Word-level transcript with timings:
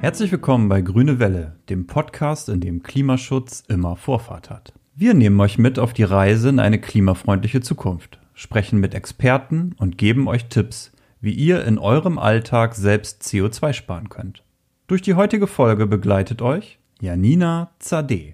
Herzlich 0.00 0.32
willkommen 0.32 0.70
bei 0.70 0.80
Grüne 0.80 1.18
Welle, 1.18 1.56
dem 1.68 1.86
Podcast, 1.86 2.48
in 2.48 2.60
dem 2.60 2.82
Klimaschutz 2.82 3.62
immer 3.68 3.96
Vorfahrt 3.96 4.48
hat. 4.48 4.72
Wir 4.94 5.12
nehmen 5.12 5.38
euch 5.40 5.58
mit 5.58 5.78
auf 5.78 5.92
die 5.92 6.04
Reise 6.04 6.48
in 6.48 6.58
eine 6.58 6.80
klimafreundliche 6.80 7.60
Zukunft, 7.60 8.18
sprechen 8.32 8.80
mit 8.80 8.94
Experten 8.94 9.74
und 9.76 9.98
geben 9.98 10.26
euch 10.26 10.46
Tipps, 10.46 10.92
wie 11.20 11.34
ihr 11.34 11.66
in 11.66 11.78
eurem 11.78 12.18
Alltag 12.18 12.76
selbst 12.76 13.24
CO2 13.24 13.74
sparen 13.74 14.08
könnt. 14.08 14.42
Durch 14.86 15.02
die 15.02 15.16
heutige 15.16 15.46
Folge 15.46 15.86
begleitet 15.86 16.40
euch 16.40 16.78
Janina 17.02 17.70
Zadeh. 17.78 18.32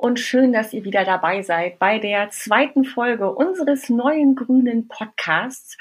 Und 0.00 0.18
schön, 0.18 0.52
dass 0.54 0.72
ihr 0.72 0.84
wieder 0.84 1.04
dabei 1.04 1.42
seid 1.42 1.78
bei 1.78 1.98
der 1.98 2.30
zweiten 2.30 2.84
Folge 2.84 3.34
unseres 3.34 3.90
neuen 3.90 4.34
grünen 4.34 4.88
Podcasts. 4.88 5.76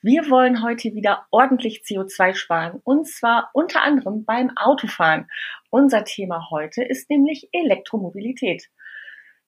Wir 0.00 0.30
wollen 0.30 0.62
heute 0.62 0.94
wieder 0.94 1.26
ordentlich 1.32 1.82
CO2 1.84 2.34
sparen 2.34 2.80
und 2.84 3.08
zwar 3.08 3.50
unter 3.52 3.82
anderem 3.82 4.24
beim 4.24 4.56
Autofahren. 4.56 5.28
Unser 5.70 6.04
Thema 6.04 6.50
heute 6.50 6.84
ist 6.84 7.10
nämlich 7.10 7.48
Elektromobilität. 7.50 8.70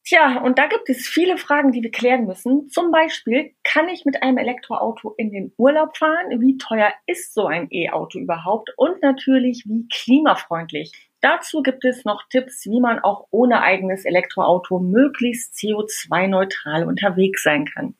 Tja, 0.02 0.40
und 0.40 0.58
da 0.58 0.66
gibt 0.66 0.88
es 0.88 1.06
viele 1.06 1.36
Fragen, 1.38 1.70
die 1.70 1.82
wir 1.82 1.92
klären 1.92 2.26
müssen. 2.26 2.68
Zum 2.68 2.90
Beispiel, 2.90 3.54
kann 3.62 3.88
ich 3.88 4.04
mit 4.04 4.22
einem 4.22 4.38
Elektroauto 4.38 5.14
in 5.16 5.30
den 5.30 5.52
Urlaub 5.56 5.96
fahren? 5.96 6.40
Wie 6.40 6.56
teuer 6.58 6.92
ist 7.06 7.32
so 7.32 7.46
ein 7.46 7.68
E-Auto 7.70 8.18
überhaupt? 8.18 8.70
Und 8.76 9.02
natürlich, 9.02 9.64
wie 9.66 9.86
klimafreundlich? 9.88 11.05
Dazu 11.26 11.60
gibt 11.60 11.84
es 11.84 12.04
noch 12.04 12.22
Tipps, 12.30 12.66
wie 12.66 12.78
man 12.78 13.00
auch 13.00 13.26
ohne 13.32 13.60
eigenes 13.60 14.04
Elektroauto 14.04 14.78
möglichst 14.78 15.54
CO2-neutral 15.56 16.86
unterwegs 16.86 17.42
sein 17.42 17.64
kann. 17.64 17.96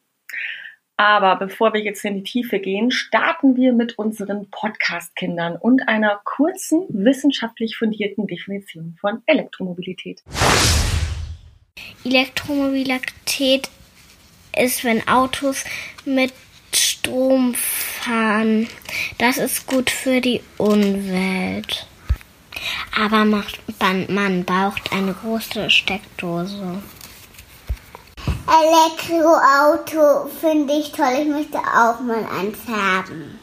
Aber 0.96 1.34
bevor 1.34 1.74
wir 1.74 1.80
jetzt 1.80 2.04
in 2.04 2.14
die 2.14 2.22
Tiefe 2.22 2.60
gehen, 2.60 2.92
starten 2.92 3.56
wir 3.56 3.72
mit 3.72 3.98
unseren 3.98 4.48
Podcast-Kindern 4.52 5.56
und 5.56 5.88
einer 5.88 6.20
kurzen, 6.22 6.86
wissenschaftlich 6.88 7.77
fundierten 7.77 8.28
Definition 8.28 8.97
von 9.00 9.24
Elektromobilität. 9.27 10.22
Elektromobilität 12.04 13.69
ist, 14.56 14.84
wenn 14.84 15.08
Autos 15.08 15.64
mit 16.04 16.32
Strom 16.72 17.54
fahren. 17.56 18.69
Das 19.19 19.38
ist 19.38 19.66
gut 19.66 19.91
für 19.91 20.20
die 20.20 20.42
Umwelt. 20.58 21.88
Aber 22.98 23.25
macht, 23.25 23.61
man, 23.81 24.06
man 24.09 24.45
braucht 24.45 24.92
eine 24.92 25.12
große 25.12 25.70
Steckdose. 25.70 26.83
Elektroauto 28.48 30.31
finde 30.41 30.75
ich 30.75 30.92
toll. 30.92 31.19
Ich 31.22 31.28
möchte 31.28 31.59
auch 31.59 32.00
mal 32.00 32.25
eins 32.39 32.59
haben. 32.69 33.39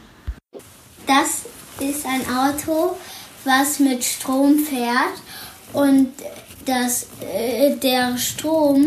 Das 1.06 1.44
ist 1.80 2.06
ein 2.06 2.22
Auto, 2.34 2.96
was 3.44 3.78
mit 3.78 4.02
Strom 4.02 4.58
fährt 4.58 5.20
und 5.72 6.12
das, 6.64 7.08
äh, 7.20 7.76
der 7.76 8.16
Strom 8.16 8.86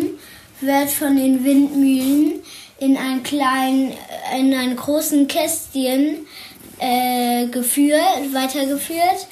wird 0.62 0.90
von 0.90 1.16
den 1.16 1.44
Windmühlen 1.44 2.42
in 2.80 2.98
einen 2.98 3.22
kleinen, 3.22 3.94
in 4.36 4.54
einen 4.54 4.76
großen 4.76 5.28
Kästchen 5.28 6.26
äh, 6.80 7.48
geführt, 7.48 8.34
weitergeführt 8.34 9.28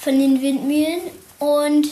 von 0.00 0.18
den 0.18 0.42
Windmühlen 0.42 1.00
und 1.38 1.88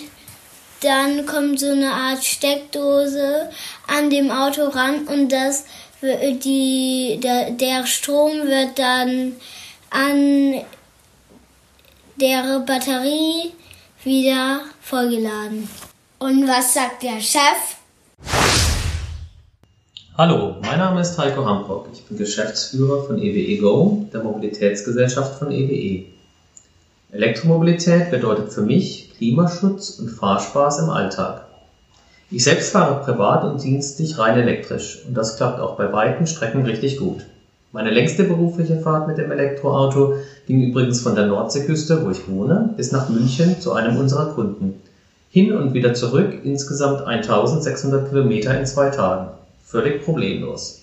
dann 0.83 1.27
kommt 1.27 1.59
so 1.59 1.71
eine 1.71 1.91
Art 1.91 2.23
Steckdose 2.23 3.51
an 3.87 4.11
dem 4.11 4.31
Auto 4.31 4.69
ran 4.69 5.07
und 5.07 5.31
das 5.31 5.65
die, 6.03 7.19
der, 7.23 7.51
der 7.53 7.87
Strom 7.87 8.47
wird 8.47 8.79
dann 8.79 9.33
an 9.91 10.63
der 12.21 12.61
Batterie 12.61 13.53
wieder 14.05 14.61
vollgeladen. 14.81 15.69
Und 16.19 16.49
was 16.49 16.75
sagt 16.75 17.03
der 17.03 17.21
Chef? 17.21 17.77
Hallo, 20.17 20.57
mein 20.63 20.79
Name 20.79 21.03
ist 21.03 21.19
Heiko 21.19 21.45
Hambrock. 21.45 21.89
Ich 21.93 22.05
bin 22.05 22.17
Geschäftsführer 22.17 23.05
von 23.05 23.19
EWE 23.19 23.61
Go, 23.61 24.07
der 24.13 24.23
Mobilitätsgesellschaft 24.23 25.39
von 25.39 25.51
EWE. 25.51 26.16
Elektromobilität 27.17 28.11
bedeutet 28.11 28.53
für 28.53 28.61
mich 28.61 29.11
Klimaschutz 29.17 29.99
und 29.99 30.11
Fahrspaß 30.11 30.81
im 30.81 30.91
Alltag. 30.91 31.47
Ich 32.31 32.45
selbst 32.45 32.73
fahre 32.73 33.03
privat 33.03 33.43
und 33.45 33.63
dienstlich 33.65 34.19
rein 34.19 34.39
elektrisch 34.39 35.03
und 35.09 35.17
das 35.17 35.39
klappt 35.39 35.59
auch 35.59 35.79
bei 35.79 35.91
weiten 35.95 36.27
Strecken 36.27 36.67
richtig 36.67 36.99
gut. 36.99 37.25
Meine 37.73 37.89
längste 37.89 38.25
berufliche 38.25 38.81
Fahrt 38.81 39.09
mit 39.09 39.17
dem 39.17 39.33
Elektroauto 39.33 40.17
ging 40.47 40.61
übrigens 40.61 41.01
von 41.01 41.15
der 41.15 41.25
Nordseeküste, 41.25 42.05
wo 42.05 42.11
ich 42.11 42.29
wohne, 42.29 42.75
bis 42.77 42.93
nach 42.93 43.09
München 43.09 43.59
zu 43.61 43.73
einem 43.73 43.97
unserer 43.97 44.35
Kunden. 44.35 44.75
Hin 45.31 45.57
und 45.57 45.73
wieder 45.73 45.95
zurück 45.95 46.35
insgesamt 46.45 47.07
1600 47.07 48.11
Kilometer 48.11 48.59
in 48.59 48.67
zwei 48.67 48.91
Tagen. 48.91 49.29
Völlig 49.65 50.05
problemlos. 50.05 50.83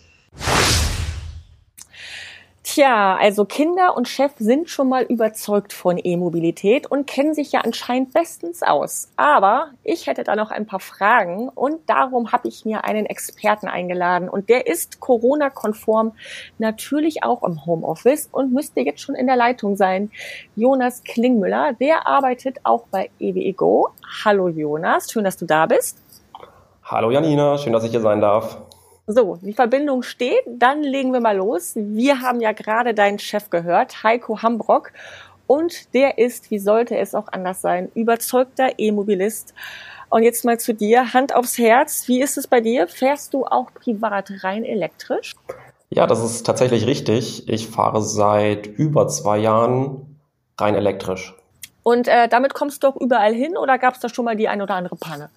Tja, 2.74 3.18
also 3.22 3.46
Kinder 3.46 3.96
und 3.96 4.08
Chef 4.08 4.32
sind 4.40 4.68
schon 4.68 4.90
mal 4.90 5.04
überzeugt 5.04 5.74
von 5.74 6.00
E-Mobilität 6.04 6.90
und 6.90 7.06
kennen 7.06 7.36
sich 7.36 7.52
ja 7.52 7.62
anscheinend 7.62 8.14
bestens 8.14 8.64
aus. 8.64 9.12
Aber 9.16 9.68
ich 9.84 10.08
hätte 10.08 10.24
da 10.24 10.36
noch 10.36 10.50
ein 10.50 10.66
paar 10.66 10.80
Fragen 10.80 11.50
und 11.50 11.88
darum 11.88 12.32
habe 12.32 12.48
ich 12.48 12.66
mir 12.66 12.84
einen 12.84 13.06
Experten 13.06 13.68
eingeladen 13.68 14.28
und 14.28 14.50
der 14.50 14.66
ist 14.66 15.00
Corona-konform 15.00 16.14
natürlich 16.58 17.22
auch 17.22 17.44
im 17.44 17.64
Homeoffice 17.64 18.28
und 18.32 18.52
müsste 18.52 18.80
jetzt 18.80 19.02
schon 19.02 19.14
in 19.14 19.28
der 19.28 19.36
Leitung 19.36 19.76
sein. 19.76 20.10
Jonas 20.56 21.04
Klingmüller, 21.04 21.74
der 21.74 22.08
arbeitet 22.08 22.58
auch 22.64 22.88
bei 22.90 23.12
EWE 23.20 23.54
Go. 23.54 23.90
Hallo 24.26 24.48
Jonas, 24.48 25.12
schön, 25.12 25.26
dass 25.26 25.38
du 25.38 25.46
da 25.46 25.68
bist. 25.68 26.00
Hallo 26.82 27.12
Janina, 27.12 27.56
schön, 27.60 27.72
dass 27.72 27.84
ich 27.84 27.92
hier 27.92 28.02
sein 28.02 28.20
darf. 28.20 28.58
So, 29.06 29.38
die 29.41 29.53
Verbindung 29.53 30.02
steht, 30.02 30.44
dann 30.47 30.81
legen 30.81 31.12
wir 31.12 31.19
mal 31.19 31.36
los. 31.36 31.74
Wir 31.75 32.22
haben 32.22 32.40
ja 32.40 32.53
gerade 32.53 32.94
deinen 32.94 33.19
Chef 33.19 33.50
gehört, 33.50 34.03
Heiko 34.03 34.41
Hambrock. 34.41 34.91
Und 35.46 35.94
der 35.94 36.18
ist, 36.19 36.52
wie 36.52 36.59
sollte 36.59 36.97
es 36.97 37.13
auch 37.13 37.28
anders 37.28 37.62
sein, 37.62 37.92
überzeugter 37.96 38.80
E-Mobilist. 38.80 39.53
Und 40.09 40.24
jetzt 40.24 40.46
mal 40.46 40.58
zu 40.58 40.74
dir, 40.74 41.13
Hand 41.13 41.36
aufs 41.36 41.58
Herz. 41.58 42.08
Wie 42.08 42.22
ist 42.22 42.38
es 42.38 42.47
bei 42.47 42.62
dir? 42.62 42.88
Fährst 42.88 43.34
du 43.34 43.46
auch 43.46 43.74
privat 43.74 44.31
rein 44.42 44.63
elektrisch? 44.63 45.34
Ja, 45.90 46.08
das 46.08 46.24
ist 46.24 46.46
tatsächlich 46.46 46.86
richtig. 46.86 47.50
Ich 47.50 47.68
fahre 47.68 48.02
seit 48.02 48.68
über 48.68 49.09
zwei 49.09 49.38
Jahren 49.38 50.18
rein 50.58 50.75
elektrisch. 50.75 51.36
Und 51.84 52.08
äh, 52.08 52.30
damit 52.30 52.53
kommst 52.53 52.84
du 52.84 52.88
doch 52.88 53.02
überall 53.02 53.34
hin 53.34 53.58
oder 53.58 53.78
gab 53.78 53.96
es 53.96 54.00
da 54.00 54.08
schon 54.08 54.24
mal 54.24 54.38
die 54.38 54.47
ein 54.47 54.62
oder 54.62 54.75
andere 54.75 54.96
Panne? 54.96 55.30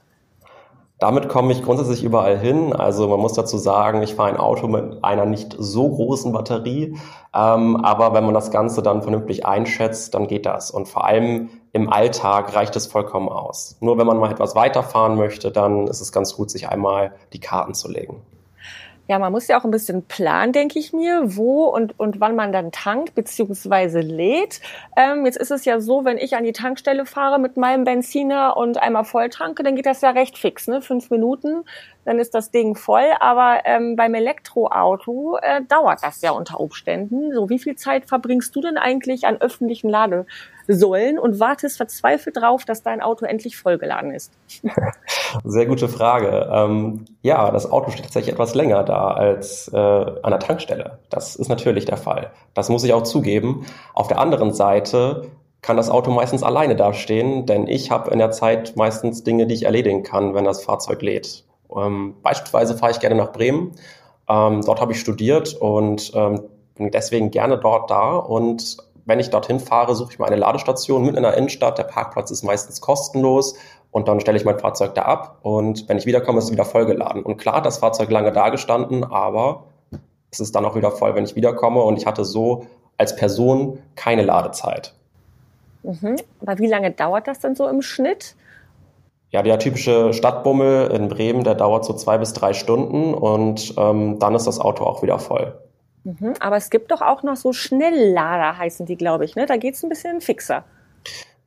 Damit 0.99 1.29
komme 1.29 1.53
ich 1.53 1.63
grundsätzlich 1.63 2.03
überall 2.03 2.39
hin. 2.39 2.73
Also 2.73 3.07
man 3.09 3.21
muss 3.21 3.35
dazu 3.35 3.59
sagen, 3.59 4.03
ich 4.03 4.15
fahre 4.15 4.31
ein 4.31 4.39
Auto 4.39 4.67
mit 4.67 5.05
einer 5.05 5.27
nicht 5.27 5.55
so 5.59 5.91
großen 5.91 6.33
Batterie. 6.33 6.97
Ähm, 7.35 7.77
aber 7.77 8.15
wenn 8.15 8.25
man 8.25 8.33
das 8.33 8.51
Ganze 8.51 8.83
dann 8.83 9.03
vernünftig 9.03 9.45
einschätzt, 9.45 10.15
dann 10.15 10.27
geht 10.27 10.47
das. 10.47 10.71
Und 10.71 10.89
vor 10.89 11.05
allem 11.05 11.51
im 11.73 11.93
Alltag 11.93 12.55
reicht 12.55 12.77
es 12.77 12.87
vollkommen 12.87 13.29
aus. 13.29 13.77
Nur 13.81 13.99
wenn 13.99 14.07
man 14.07 14.19
mal 14.19 14.31
etwas 14.31 14.55
weiterfahren 14.55 15.17
möchte, 15.17 15.53
dann 15.53 15.87
ist 15.87 16.01
es 16.01 16.13
ganz 16.13 16.35
gut, 16.35 16.51
sich 16.51 16.69
einmal 16.69 17.13
die 17.35 17.41
Karten 17.41 17.75
zu 17.75 17.91
legen 17.91 18.23
ja, 19.09 19.19
man 19.19 19.33
muss 19.33 19.47
ja 19.47 19.59
auch 19.59 19.65
ein 19.65 19.71
bisschen 19.71 20.03
planen, 20.03 20.53
denke 20.53 20.79
ich 20.79 20.93
mir, 20.93 21.37
wo 21.37 21.67
und, 21.67 21.99
und 21.99 22.21
wann 22.21 22.35
man 22.35 22.53
dann 22.53 22.73
tankt 22.73 23.15
beziehungsweise 23.15 24.01
lädt. 24.01 24.61
Ähm, 24.97 25.25
jetzt 25.27 25.39
ist 25.39 25.51
es 25.51 25.65
ja 25.65 25.81
so, 25.81 26.05
wenn 26.05 26.19
ich 26.19 26.37
an 26.37 26.45
die 26.45 26.53
Tankstelle 26.53 27.07
fahre 27.07 27.39
mit 27.39 27.57
meinem 27.57 27.85
Benziner 27.85 28.57
und 28.57 28.79
einmal 28.79 29.05
voll 29.05 29.29
tanke, 29.29 29.63
dann 29.63 29.77
geht 29.77 29.87
das 29.87 30.01
ja 30.01 30.11
recht 30.11 30.39
fix, 30.39 30.67
ne? 30.67 30.83
Fünf 30.83 31.11
Minuten, 31.11 31.65
dann 32.07 32.19
ist 32.19 32.35
das 32.35 32.51
Ding 32.51 32.75
voll. 32.75 33.05
Aber 33.21 33.61
ähm, 33.65 33.97
beim 33.97 34.15
Elektroauto 34.15 35.37
äh, 35.43 35.61
dauert 35.69 36.03
das 36.03 36.23
ja 36.23 36.31
unter 36.31 36.59
Umständen. 36.59 37.35
So, 37.35 37.51
wie 37.51 37.59
viel 37.59 37.77
Zeit 37.77 38.07
verbringst 38.07 38.57
du 38.57 38.63
denn 38.63 38.79
eigentlich 38.79 39.27
an 39.27 39.37
öffentlichen 39.41 39.91
Lade? 39.91 40.25
sollen 40.69 41.19
und 41.19 41.39
wartest 41.41 41.77
verzweifelt 41.77 42.37
drauf, 42.37 42.65
dass 42.65 42.83
dein 42.83 43.01
Auto 43.01 43.25
endlich 43.25 43.57
vollgeladen 43.57 44.13
ist? 44.13 44.33
Sehr 45.45 45.67
gute 45.67 45.89
Frage. 45.89 46.49
Ähm, 46.53 47.05
ja, 47.23 47.51
das 47.51 47.71
Auto 47.71 47.91
steht 47.91 48.05
tatsächlich 48.05 48.33
etwas 48.33 48.55
länger 48.55 48.85
da 48.85 49.09
als 49.13 49.69
äh, 49.73 49.77
an 49.77 50.31
der 50.31 50.41
Tankstelle. 50.41 50.99
Das 51.11 51.37
ist 51.37 51.49
natürlich 51.49 51.85
der 51.85 51.97
Fall. 51.97 52.31
Das 52.55 52.69
muss 52.69 52.85
ich 52.85 52.93
auch 52.93 53.05
zugeben. 53.05 53.67
Auf 53.95 54.09
der 54.09 54.19
anderen 54.19 54.53
Seite 54.53 55.29
kann 55.63 55.77
das 55.77 55.91
Auto 55.91 56.11
meistens 56.11 56.43
alleine 56.43 56.77
dastehen, 56.77 57.47
denn 57.47 57.67
ich 57.67 57.91
habe 57.91 58.11
in 58.11 58.19
der 58.19 58.31
Zeit 58.31 58.75
meistens 58.77 59.25
Dinge, 59.25 59.47
die 59.47 59.55
ich 59.55 59.65
erledigen 59.65 60.03
kann, 60.03 60.35
wenn 60.35 60.45
das 60.45 60.63
Fahrzeug 60.63 61.03
lädt. 61.03 61.46
Ähm, 61.75 62.15
beispielsweise 62.23 62.77
fahre 62.77 62.93
ich 62.93 63.01
gerne 63.01 63.17
nach 63.17 63.33
Bremen. 63.33 63.73
Ähm, 64.29 64.63
dort 64.65 64.81
habe 64.81 64.93
ich 64.93 65.01
studiert 65.01 65.55
und 65.55 66.13
ähm, 66.15 66.43
bin 66.77 66.91
deswegen 66.91 67.31
gerne 67.31 67.59
dort 67.59 67.91
da 67.91 68.17
und 68.17 68.77
wenn 69.07 69.21
ich 69.21 69.31
dorthin 69.31 69.61
fahre, 69.61 69.95
suche 69.95 70.13
ich 70.13 70.19
mir 70.19 70.27
eine 70.27 70.37
Ladestation 70.37 71.03
mitten 71.03 71.17
in 71.17 71.23
der 71.23 71.35
Innenstadt. 71.35 71.79
Der 71.79 71.85
Parkplatz 71.85 72.33
ist 72.33 72.43
meistens 72.43 72.81
kostenlos 72.81 73.57
und 73.93 74.09
dann 74.09 74.21
stelle 74.21 74.37
ich 74.37 74.45
mein 74.45 74.59
Fahrzeug 74.59 74.95
da 74.95 75.03
ab 75.03 75.39
und 75.43 75.89
wenn 75.89 75.97
ich 75.97 76.07
wiederkomme, 76.07 76.39
ist 76.39 76.47
es 76.47 76.53
wieder 76.53 76.65
vollgeladen. 76.65 77.23
Und 77.23 77.37
klar 77.39 77.63
das 77.63 77.79
Fahrzeug 77.79 78.11
lange 78.11 78.33
da 78.33 78.49
gestanden, 78.49 79.05
aber 79.05 79.65
es 80.31 80.41
ist 80.41 80.55
dann 80.57 80.65
auch 80.65 80.75
wieder 80.75 80.91
voll, 80.91 81.15
wenn 81.15 81.25
ich 81.25 81.37
wiederkomme 81.37 81.81
und 81.83 81.97
ich 81.97 82.05
hatte 82.05 82.25
so 82.25 82.67
als 82.99 83.15
Person 83.15 83.79
keine 83.95 84.23
Ladezeit. 84.23 84.93
Mhm. 85.85 86.17
Aber 86.41 86.59
wie 86.59 86.67
lange 86.67 86.91
dauert 86.91 87.29
das 87.29 87.39
denn 87.39 87.55
so 87.55 87.69
im 87.69 87.83
Schnitt? 87.83 88.35
Ja, 89.31 89.43
der 89.43 89.59
typische 89.59 90.13
Stadtbummel 90.13 90.91
in 90.93 91.09
Bremen, 91.09 91.45
der 91.45 91.55
dauert 91.55 91.85
so 91.85 91.93
zwei 91.95 92.19
bis 92.19 92.33
drei 92.33 92.53
Stunden 92.53 93.13
und 93.13 93.75
ähm, 93.77 94.19
dann 94.19 94.35
ist 94.35 94.47
das 94.47 94.61
Auto 94.61 94.85
auch 94.85 95.03
wieder 95.03 95.19
voll. 95.19 95.59
Mhm. 96.05 96.35
Aber 96.39 96.57
es 96.57 96.71
gibt 96.71 96.93
doch 96.93 97.03
auch 97.03 97.23
noch 97.23 97.37
so 97.37 97.53
Schnelllader, 97.53 98.57
heißen 98.57 98.87
die, 98.87 98.97
glaube 98.97 99.25
ich. 99.25 99.35
Ne? 99.35 99.47
Da 99.47 99.57
geht 99.57 99.75
es 99.75 99.83
ein 99.83 99.89
bisschen 99.89 100.21
fixer. 100.21 100.65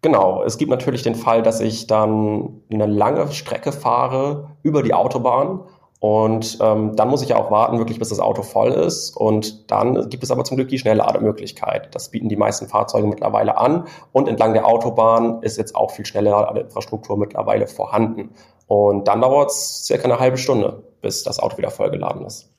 Genau, 0.01 0.43
es 0.43 0.57
gibt 0.57 0.71
natürlich 0.71 1.03
den 1.03 1.15
Fall, 1.15 1.43
dass 1.43 1.59
ich 1.59 1.87
dann 1.87 2.61
eine 2.71 2.85
lange 2.85 3.31
Strecke 3.31 3.71
fahre 3.71 4.51
über 4.63 4.81
die 4.81 4.93
Autobahn 4.93 5.61
und 5.99 6.59
ähm, 6.61 6.95
dann 6.95 7.09
muss 7.09 7.21
ich 7.21 7.29
ja 7.29 7.35
auch 7.35 7.51
warten, 7.51 7.77
wirklich 7.77 7.99
bis 7.99 8.07
das 8.07 8.21
Auto 8.21 8.41
voll 8.41 8.71
ist. 8.71 9.15
Und 9.17 9.69
dann 9.69 10.09
gibt 10.09 10.23
es 10.23 10.31
aber 10.31 10.45
zum 10.45 10.55
Glück 10.55 10.69
die 10.69 10.79
Schnelllademöglichkeit. 10.79 11.93
Das 11.93 12.09
bieten 12.09 12.29
die 12.29 12.37
meisten 12.37 12.67
Fahrzeuge 12.67 13.05
mittlerweile 13.05 13.57
an. 13.57 13.85
Und 14.13 14.29
entlang 14.29 14.53
der 14.53 14.65
Autobahn 14.65 15.43
ist 15.43 15.57
jetzt 15.57 15.75
auch 15.75 15.91
viel 15.91 16.05
Schnellladeinfrastruktur 16.05 17.17
mittlerweile 17.17 17.67
vorhanden. 17.67 18.33
Und 18.67 19.09
dann 19.09 19.19
dauert 19.19 19.49
es 19.49 19.85
circa 19.85 20.05
eine 20.05 20.19
halbe 20.19 20.37
Stunde, 20.37 20.83
bis 21.01 21.23
das 21.23 21.39
Auto 21.39 21.57
wieder 21.57 21.71
vollgeladen 21.71 22.25
ist. 22.25 22.49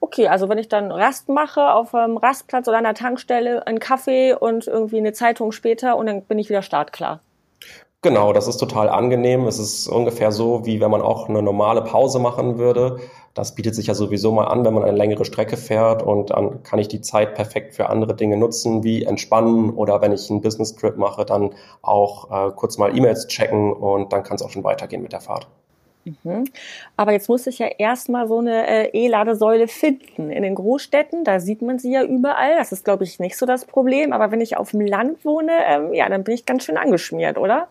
Okay, 0.00 0.26
also 0.26 0.48
wenn 0.48 0.58
ich 0.58 0.68
dann 0.68 0.90
Rast 0.90 1.28
mache 1.28 1.74
auf 1.74 1.94
einem 1.94 2.16
Rastplatz 2.16 2.66
oder 2.66 2.78
einer 2.78 2.94
Tankstelle, 2.94 3.64
einen 3.64 3.78
Kaffee 3.78 4.34
und 4.34 4.66
irgendwie 4.66 4.98
eine 4.98 5.12
Zeitung 5.12 5.52
später 5.52 5.96
und 5.96 6.06
dann 6.06 6.22
bin 6.24 6.40
ich 6.40 6.48
wieder 6.48 6.62
startklar. 6.62 7.20
Genau, 8.04 8.32
das 8.32 8.48
ist 8.48 8.56
total 8.56 8.88
angenehm. 8.88 9.46
Es 9.46 9.60
ist 9.60 9.86
ungefähr 9.86 10.32
so, 10.32 10.66
wie 10.66 10.80
wenn 10.80 10.90
man 10.90 11.02
auch 11.02 11.28
eine 11.28 11.40
normale 11.40 11.82
Pause 11.82 12.18
machen 12.18 12.58
würde. 12.58 12.98
Das 13.32 13.54
bietet 13.54 13.76
sich 13.76 13.86
ja 13.86 13.94
sowieso 13.94 14.32
mal 14.32 14.46
an, 14.46 14.64
wenn 14.64 14.74
man 14.74 14.82
eine 14.82 14.96
längere 14.96 15.24
Strecke 15.24 15.56
fährt 15.56 16.02
und 16.02 16.30
dann 16.30 16.64
kann 16.64 16.80
ich 16.80 16.88
die 16.88 17.00
Zeit 17.00 17.36
perfekt 17.36 17.74
für 17.74 17.88
andere 17.88 18.16
Dinge 18.16 18.36
nutzen, 18.36 18.82
wie 18.82 19.04
entspannen 19.04 19.70
oder 19.70 20.02
wenn 20.02 20.10
ich 20.10 20.28
einen 20.30 20.40
Business 20.40 20.74
Trip 20.74 20.96
mache, 20.96 21.24
dann 21.24 21.50
auch 21.80 22.48
äh, 22.48 22.52
kurz 22.56 22.76
mal 22.76 22.94
E-Mails 22.94 23.28
checken 23.28 23.72
und 23.72 24.12
dann 24.12 24.24
kann 24.24 24.34
es 24.34 24.42
auch 24.42 24.50
schon 24.50 24.64
weitergehen 24.64 25.02
mit 25.02 25.12
der 25.12 25.20
Fahrt. 25.20 25.46
Mhm. 26.04 26.46
Aber 26.96 27.12
jetzt 27.12 27.28
muss 27.28 27.46
ich 27.46 27.60
ja 27.60 27.68
erstmal 27.68 28.26
so 28.26 28.40
eine 28.40 28.66
äh, 28.66 29.04
E-Ladesäule 29.04 29.68
finden. 29.68 30.30
In 30.30 30.42
den 30.42 30.56
Großstädten, 30.56 31.22
da 31.22 31.38
sieht 31.38 31.62
man 31.62 31.78
sie 31.78 31.92
ja 31.92 32.02
überall. 32.02 32.56
Das 32.56 32.72
ist, 32.72 32.84
glaube 32.84 33.04
ich, 33.04 33.20
nicht 33.20 33.38
so 33.38 33.46
das 33.46 33.64
Problem. 33.64 34.12
Aber 34.12 34.32
wenn 34.32 34.40
ich 34.40 34.56
auf 34.56 34.72
dem 34.72 34.80
Land 34.80 35.24
wohne, 35.24 35.52
ähm, 35.64 35.94
ja, 35.94 36.08
dann 36.08 36.24
bin 36.24 36.34
ich 36.34 36.44
ganz 36.44 36.64
schön 36.64 36.76
angeschmiert, 36.76 37.38
oder? 37.38 37.68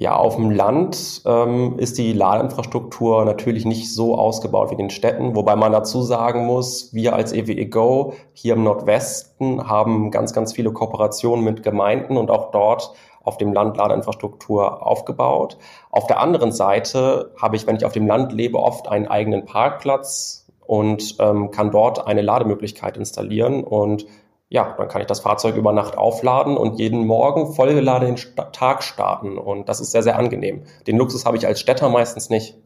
Ja, 0.00 0.16
auf 0.16 0.36
dem 0.36 0.50
Land 0.50 1.20
ähm, 1.26 1.78
ist 1.78 1.98
die 1.98 2.14
Ladeinfrastruktur 2.14 3.26
natürlich 3.26 3.66
nicht 3.66 3.92
so 3.92 4.16
ausgebaut 4.16 4.70
wie 4.70 4.72
in 4.72 4.78
den 4.78 4.88
Städten, 4.88 5.36
wobei 5.36 5.56
man 5.56 5.72
dazu 5.72 6.00
sagen 6.00 6.46
muss, 6.46 6.94
wir 6.94 7.14
als 7.14 7.34
EWE 7.34 7.66
Go 7.66 8.14
hier 8.32 8.54
im 8.54 8.64
Nordwesten 8.64 9.68
haben 9.68 10.10
ganz, 10.10 10.32
ganz 10.32 10.54
viele 10.54 10.72
Kooperationen 10.72 11.44
mit 11.44 11.62
Gemeinden 11.62 12.16
und 12.16 12.30
auch 12.30 12.50
dort 12.50 12.94
auf 13.24 13.36
dem 13.36 13.52
Land 13.52 13.76
Ladeinfrastruktur 13.76 14.86
aufgebaut. 14.86 15.58
Auf 15.90 16.06
der 16.06 16.18
anderen 16.18 16.50
Seite 16.50 17.34
habe 17.38 17.56
ich, 17.56 17.66
wenn 17.66 17.76
ich 17.76 17.84
auf 17.84 17.92
dem 17.92 18.06
Land 18.06 18.32
lebe, 18.32 18.58
oft 18.58 18.88
einen 18.88 19.06
eigenen 19.06 19.44
Parkplatz 19.44 20.46
und 20.66 21.16
ähm, 21.18 21.50
kann 21.50 21.70
dort 21.72 22.06
eine 22.06 22.22
Lademöglichkeit 22.22 22.96
installieren 22.96 23.62
und 23.62 24.06
ja, 24.50 24.74
dann 24.76 24.88
kann 24.88 25.00
ich 25.00 25.06
das 25.06 25.20
Fahrzeug 25.20 25.54
über 25.54 25.72
Nacht 25.72 25.96
aufladen 25.96 26.56
und 26.56 26.78
jeden 26.78 27.06
Morgen 27.06 27.52
vollgeladen 27.54 28.16
den 28.16 28.52
Tag 28.52 28.82
starten. 28.82 29.38
Und 29.38 29.68
das 29.68 29.80
ist 29.80 29.92
sehr, 29.92 30.02
sehr 30.02 30.18
angenehm. 30.18 30.64
Den 30.88 30.98
Luxus 30.98 31.24
habe 31.24 31.36
ich 31.36 31.46
als 31.46 31.60
Städter 31.60 31.88
meistens 31.88 32.30
nicht. 32.30 32.56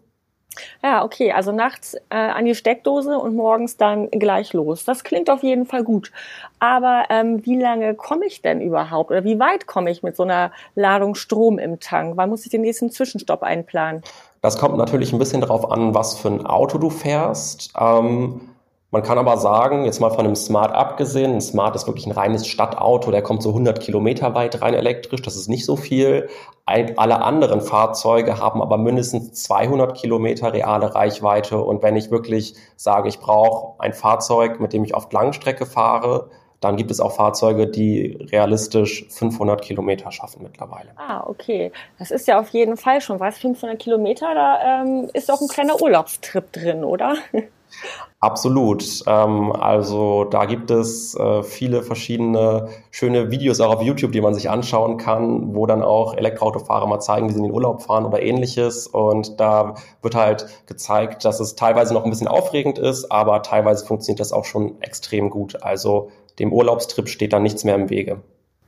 Ja, 0.83 1.05
okay, 1.05 1.33
also 1.33 1.53
nachts 1.53 1.95
äh, 2.11 2.17
an 2.17 2.47
die 2.47 2.55
Steckdose 2.55 3.19
und 3.19 3.35
morgens 3.35 3.77
dann 3.77 4.11
gleich 4.11 4.55
los. 4.55 4.85
Das 4.85 5.05
klingt 5.05 5.29
auf 5.29 5.43
jeden 5.43 5.67
Fall 5.67 5.85
gut. 5.85 6.11
Aber 6.59 7.05
ähm, 7.11 7.45
wie 7.45 7.61
lange 7.61 7.95
komme 7.95 8.27
ich 8.27 8.41
denn 8.41 8.63
überhaupt 8.63 9.11
oder 9.11 9.25
wie 9.25 9.39
weit 9.39 9.67
komme 9.67 9.91
ich 9.91 10.03
mit 10.03 10.17
so 10.17 10.23
einer 10.23 10.53
Ladung 10.75 11.15
Strom 11.15 11.59
im 11.59 11.81
Tank? 11.81 12.17
Wann 12.17 12.31
muss 12.31 12.45
ich 12.45 12.51
den 12.51 12.63
nächsten 12.63 12.91
Zwischenstopp 12.91 13.43
einplanen? 13.43 14.03
Das 14.41 14.57
kommt 14.59 14.79
natürlich 14.79 15.13
ein 15.13 15.19
bisschen 15.19 15.41
darauf 15.41 15.71
an, 15.71 15.95
was 15.95 16.17
für 16.19 16.29
ein 16.29 16.47
Auto 16.47 16.79
du 16.79 16.89
fährst. 16.89 17.73
Ähm, 17.79 18.54
man 18.94 19.02
kann 19.02 19.19
aber 19.19 19.38
sagen, 19.38 19.87
jetzt 19.87 19.99
mal 19.99 20.11
von 20.11 20.25
einem 20.25 20.37
Smart 20.37 20.73
abgesehen, 20.73 21.32
ein 21.32 21.41
Smart 21.41 21.75
ist 21.75 21.88
wirklich 21.88 22.06
ein 22.06 22.12
reines 22.12 22.46
Stadtauto, 22.46 23.11
der 23.11 23.23
kommt 23.23 23.43
so 23.43 23.49
100 23.49 23.81
Kilometer 23.81 24.37
weit 24.37 24.62
rein 24.62 24.73
elektrisch, 24.73 25.20
das 25.20 25.35
ist 25.35 25.49
nicht 25.49 25.64
so 25.64 25.75
viel. 25.75 26.29
Alle 26.64 27.20
anderen 27.20 27.61
Fahrzeuge 27.61 28.38
haben 28.38 28.62
aber 28.62 28.79
mindestens 28.79 29.32
200 29.43 29.96
Kilometer 29.96 30.52
reale 30.52 30.94
Reichweite 30.94 31.58
und 31.58 31.82
wenn 31.82 31.96
ich 31.96 32.12
wirklich 32.12 32.55
sage, 32.76 33.08
ich 33.08 33.19
brauche 33.19 33.82
ein 33.82 33.94
Fahrzeug, 33.94 34.61
mit 34.61 34.73
dem 34.73 34.85
ich 34.85 34.94
oft 34.94 35.12
Langstrecke 35.12 35.67
fahre, 35.67 36.31
dann 36.61 36.76
gibt 36.76 36.93
es 36.93 37.00
auch 37.00 37.17
Fahrzeuge, 37.17 37.67
die 37.67 38.17
realistisch 38.31 39.06
500 39.11 39.61
Kilometer 39.61 40.12
schaffen 40.12 40.44
mittlerweile. 40.44 40.90
Ah, 40.97 41.25
okay. 41.26 41.73
Das 41.99 42.12
ist 42.12 42.29
ja 42.29 42.38
auf 42.38 42.50
jeden 42.50 42.76
Fall 42.76 43.00
schon 43.00 43.19
was. 43.19 43.38
500 43.38 43.76
Kilometer, 43.76 44.32
da 44.35 44.82
ähm, 44.82 45.11
ist 45.14 45.32
auch 45.32 45.40
ein 45.40 45.49
kleiner 45.49 45.82
Urlaubstrip 45.82 46.52
drin, 46.52 46.85
oder? 46.85 47.17
Absolut. 48.25 49.03
Ähm, 49.06 49.53
also 49.53 50.25
da 50.25 50.47
gibt 50.47 50.71
es 50.71 51.15
äh, 51.15 51.43
viele 51.43 51.82
verschiedene 51.82 52.69
schöne 52.91 53.31
Videos 53.31 53.61
auch 53.61 53.75
auf 53.75 53.82
YouTube, 53.82 54.12
die 54.12 54.23
man 54.23 54.32
sich 54.32 54.49
anschauen 54.49 54.97
kann, 54.97 55.55
wo 55.55 55.67
dann 55.67 55.82
auch 55.82 56.17
Elektroautofahrer 56.17 56.87
mal 56.87 57.00
zeigen, 57.00 57.29
wie 57.29 57.32
sie 57.32 57.38
in 57.38 57.44
den 57.44 57.53
Urlaub 57.53 57.82
fahren 57.82 58.06
oder 58.06 58.23
ähnliches. 58.23 58.87
Und 58.87 59.41
da 59.41 59.75
wird 60.00 60.15
halt 60.15 60.47
gezeigt, 60.67 61.26
dass 61.26 61.38
es 61.38 61.55
teilweise 61.55 61.93
noch 61.93 62.05
ein 62.05 62.11
bisschen 62.11 62.29
aufregend 62.29 62.79
ist, 62.79 63.12
aber 63.12 63.43
teilweise 63.43 63.85
funktioniert 63.85 64.21
das 64.21 64.32
auch 64.32 64.47
schon 64.47 64.81
extrem 64.81 65.29
gut. 65.29 65.62
Also 65.62 66.11
dem 66.38 66.50
Urlaubstrip 66.50 67.09
steht 67.09 67.35
da 67.35 67.38
nichts 67.38 67.65
mehr 67.65 67.75
im 67.75 67.91
Wege. 67.91 68.23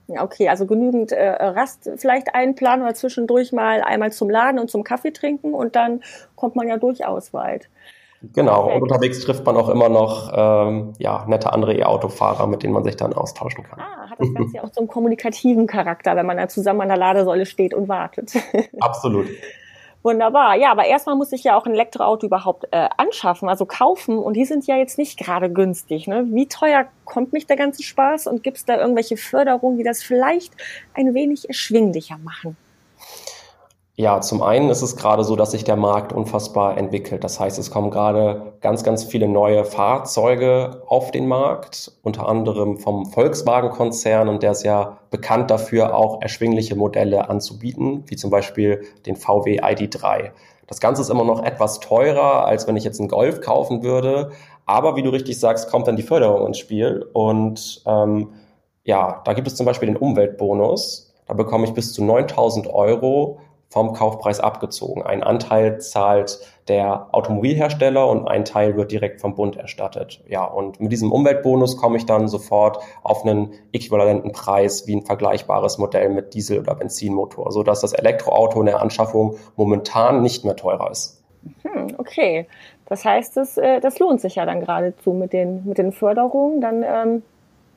Okay, 0.09 0.49
also 0.49 0.67
genügend 0.67 1.11
äh, 1.11 1.31
Rast 1.31 1.91
vielleicht 1.97 2.35
einplanen 2.35 2.85
oder 2.85 2.95
zwischendurch 2.95 3.53
mal 3.53 3.81
einmal 3.83 4.13
zum 4.13 4.31
Laden 4.31 4.61
und 4.61 4.71
zum 4.71 4.85
Kaffee 4.85 5.11
trinken 5.11 5.53
und 5.53 5.75
dann 5.75 6.03
kommt 6.37 6.55
man 6.55 6.69
ja 6.69 6.77
durchaus 6.77 7.33
weit. 7.33 7.69
Genau, 8.23 8.63
Perfekt. 8.63 8.77
und 8.77 8.83
unterwegs 8.83 9.21
trifft 9.21 9.45
man 9.45 9.57
auch 9.57 9.69
immer 9.69 9.89
noch 9.89 10.33
ähm, 10.35 10.95
ja, 10.99 11.25
nette 11.27 11.53
andere 11.53 11.75
E-Autofahrer, 11.75 12.47
mit 12.47 12.63
denen 12.63 12.73
man 12.73 12.85
sich 12.85 12.97
dann 12.97 13.13
austauschen 13.13 13.65
kann. 13.65 13.81
Ah, 13.81 14.11
hat 14.11 14.19
das 14.19 14.33
Ganze 14.33 14.57
ja 14.57 14.65
auch 14.65 14.73
so 14.73 14.81
einen 14.81 14.89
kommunikativen 14.89 15.67
Charakter, 15.67 16.17
wenn 16.17 16.27
man 16.27 16.37
da 16.37 16.49
zusammen 16.49 16.81
an 16.83 16.89
der 16.89 16.97
Ladesäule 16.97 17.47
steht 17.47 17.75
und 17.75 17.89
wartet. 17.89 18.33
Absolut. 18.81 19.27
Wunderbar. 20.03 20.55
Ja, 20.55 20.71
aber 20.71 20.85
erstmal 20.85 21.17
muss 21.17 21.33
ich 21.33 21.43
ja 21.43 21.59
auch 21.59 21.67
ein 21.67 21.73
Elektroauto 21.73 22.27
überhaupt 22.27 22.69
äh, 22.71 22.89
anschaffen, 22.97 23.49
also 23.49 23.67
kaufen. 23.67 24.19
Und 24.19 24.35
die 24.35 24.45
sind 24.45 24.65
ja 24.67 24.77
jetzt 24.77 24.99
nicht 24.99 25.19
gerade 25.19 25.51
günstig. 25.51 26.07
Ne? 26.07 26.27
Wie 26.31 26.47
teuer 26.47 26.87
kommt 27.05 27.33
mich 27.33 27.47
der 27.49 27.57
ganze 27.57 27.83
Spaß? 27.83 28.29
Und 28.29 28.45
gibt 28.45 28.59
es 28.59 28.65
da 28.65 28.79
irgendwelche 28.79 29.17
Förderungen, 29.17 29.79
die 29.79 29.83
das 29.83 30.05
vielleicht 30.05 30.55
ein 30.95 31.13
wenig 31.13 31.49
erschwinglicher 31.49 32.19
machen? 32.19 32.57
Ja, 33.99 34.21
zum 34.21 34.43
einen 34.43 34.69
ist 34.69 34.83
es 34.83 34.95
gerade 34.97 35.25
so, 35.25 35.37
dass 35.37 35.53
sich 35.53 35.65
der 35.65 35.77
Markt 35.77 36.13
unfassbar 36.13 36.77
entwickelt. 36.77 37.25
Das 37.25 37.41
heißt, 37.41 37.59
es 37.59 37.71
kommen 37.71 37.91
gerade 37.91 38.53
ganz, 38.61 38.85
ganz 38.85 39.05
viele 39.05 39.27
neue 39.27 39.65
Fahrzeuge 39.65 40.83
auf 40.87 41.13
den 41.13 41.27
Markt, 41.27 41.93
unter 42.03 42.29
anderem 42.29 42.77
vom 42.77 43.07
Volkswagen-Konzern 43.07 44.29
und 44.29 44.43
der 44.43 44.51
ist 44.51 44.65
ja 44.65 44.99
bekannt 45.11 45.51
dafür, 45.51 45.97
auch 45.97 46.21
erschwingliche 46.21 46.77
Modelle 46.77 47.31
anzubieten, 47.31 48.05
wie 48.09 48.17
zum 48.17 48.31
Beispiel 48.31 48.85
den 49.07 49.17
VW 49.17 49.61
ID3. 49.63 50.33
Das 50.67 50.81
Ganze 50.81 51.01
ist 51.01 51.09
immer 51.09 51.25
noch 51.25 51.43
etwas 51.43 51.81
teurer, 51.81 52.45
als 52.45 52.69
wenn 52.69 52.77
ich 52.77 52.85
jetzt 52.85 53.01
einen 53.01 53.09
Golf 53.09 53.41
kaufen 53.41 53.83
würde. 53.83 54.33
Aber 54.67 54.97
wie 54.97 55.03
du 55.03 55.09
richtig 55.09 55.41
sagst, 55.41 55.71
kommt 55.71 55.87
dann 55.87 55.97
die 55.97 56.03
Förderung 56.03 56.47
ins 56.47 56.59
Spiel. 56.59 57.09
Und 57.15 57.83
ähm, 57.87 58.35
ja, 58.85 59.23
da 59.25 59.33
gibt 59.33 59.47
es 59.47 59.55
zum 59.55 59.65
Beispiel 59.65 59.87
den 59.87 59.97
Umweltbonus. 59.97 61.15
Da 61.27 61.33
bekomme 61.33 61.65
ich 61.65 61.73
bis 61.73 61.95
zu 61.95 62.05
9000 62.05 62.67
Euro 62.69 63.41
vom 63.69 63.93
Kaufpreis 63.93 64.41
abgezogen. 64.41 65.03
Ein 65.03 65.23
Anteil 65.23 65.81
zahlt 65.81 66.41
der 66.69 67.09
Automobilhersteller 67.13 68.09
und 68.09 68.27
ein 68.27 68.45
Teil 68.45 68.77
wird 68.77 68.91
direkt 68.93 69.21
vom 69.21 69.35
Bund 69.35 69.57
erstattet. 69.57 70.23
Ja, 70.29 70.45
und 70.45 70.81
mit 70.81 70.93
diesem 70.93 71.13
Umweltbonus 71.13 71.77
komme 71.77 71.97
ich 71.97 72.07
dann 72.07 72.29
sofort 72.29 72.79
auf 73.03 73.25
einen 73.25 73.53
äquivalenten 73.73 74.33
Preis 74.33 74.87
wie 74.87 74.97
ein 74.97 75.05
vergleichbares 75.05 75.79
Modell 75.79 76.09
mit 76.11 76.35
Diesel- 76.35 76.61
oder 76.61 76.75
Benzinmotor, 76.75 77.53
sodass 77.53 77.81
das 77.81 77.93
Elektroauto 77.93 78.61
in 78.61 78.67
der 78.67 78.81
Anschaffung 78.81 79.37
momentan 79.57 80.23
nicht 80.23 80.45
mehr 80.45 80.57
teurer 80.57 80.91
ist. 80.91 81.23
Hm, 81.63 81.95
okay. 81.99 82.47
Das 82.87 83.05
heißt, 83.05 83.37
das, 83.37 83.57
äh, 83.57 83.81
das 83.81 83.99
lohnt 83.99 84.21
sich 84.21 84.37
ja 84.37 84.47
dann 84.47 84.61
geradezu 84.61 85.13
mit 85.13 85.33
den, 85.33 85.65
mit 85.67 85.79
den 85.79 85.93
Förderungen. 85.93 86.61
Dann 86.61 86.85
ähm, 86.85 87.23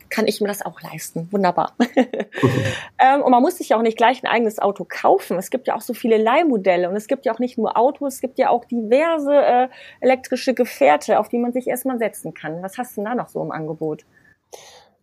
kann 0.09 0.27
ich 0.27 0.41
mir 0.41 0.47
das 0.47 0.65
auch 0.65 0.81
leisten. 0.81 1.27
Wunderbar. 1.31 1.73
ähm, 1.95 3.21
und 3.21 3.31
man 3.31 3.41
muss 3.41 3.57
sich 3.57 3.69
ja 3.69 3.77
auch 3.77 3.81
nicht 3.81 3.97
gleich 3.97 4.23
ein 4.23 4.27
eigenes 4.27 4.59
Auto 4.59 4.85
kaufen. 4.87 5.37
Es 5.37 5.49
gibt 5.49 5.67
ja 5.67 5.75
auch 5.75 5.81
so 5.81 5.93
viele 5.93 6.17
Leihmodelle 6.17 6.89
und 6.89 6.95
es 6.95 7.07
gibt 7.07 7.25
ja 7.25 7.33
auch 7.33 7.39
nicht 7.39 7.57
nur 7.57 7.77
Autos, 7.77 8.15
es 8.15 8.21
gibt 8.21 8.39
ja 8.39 8.49
auch 8.49 8.65
diverse 8.65 9.33
äh, 9.33 9.67
elektrische 10.01 10.53
Gefährte, 10.53 11.19
auf 11.19 11.29
die 11.29 11.37
man 11.37 11.53
sich 11.53 11.67
erstmal 11.67 11.99
setzen 11.99 12.33
kann. 12.33 12.61
Was 12.63 12.77
hast 12.77 12.97
du 12.97 13.03
da 13.03 13.15
noch 13.15 13.29
so 13.29 13.41
im 13.41 13.51
Angebot? 13.51 14.05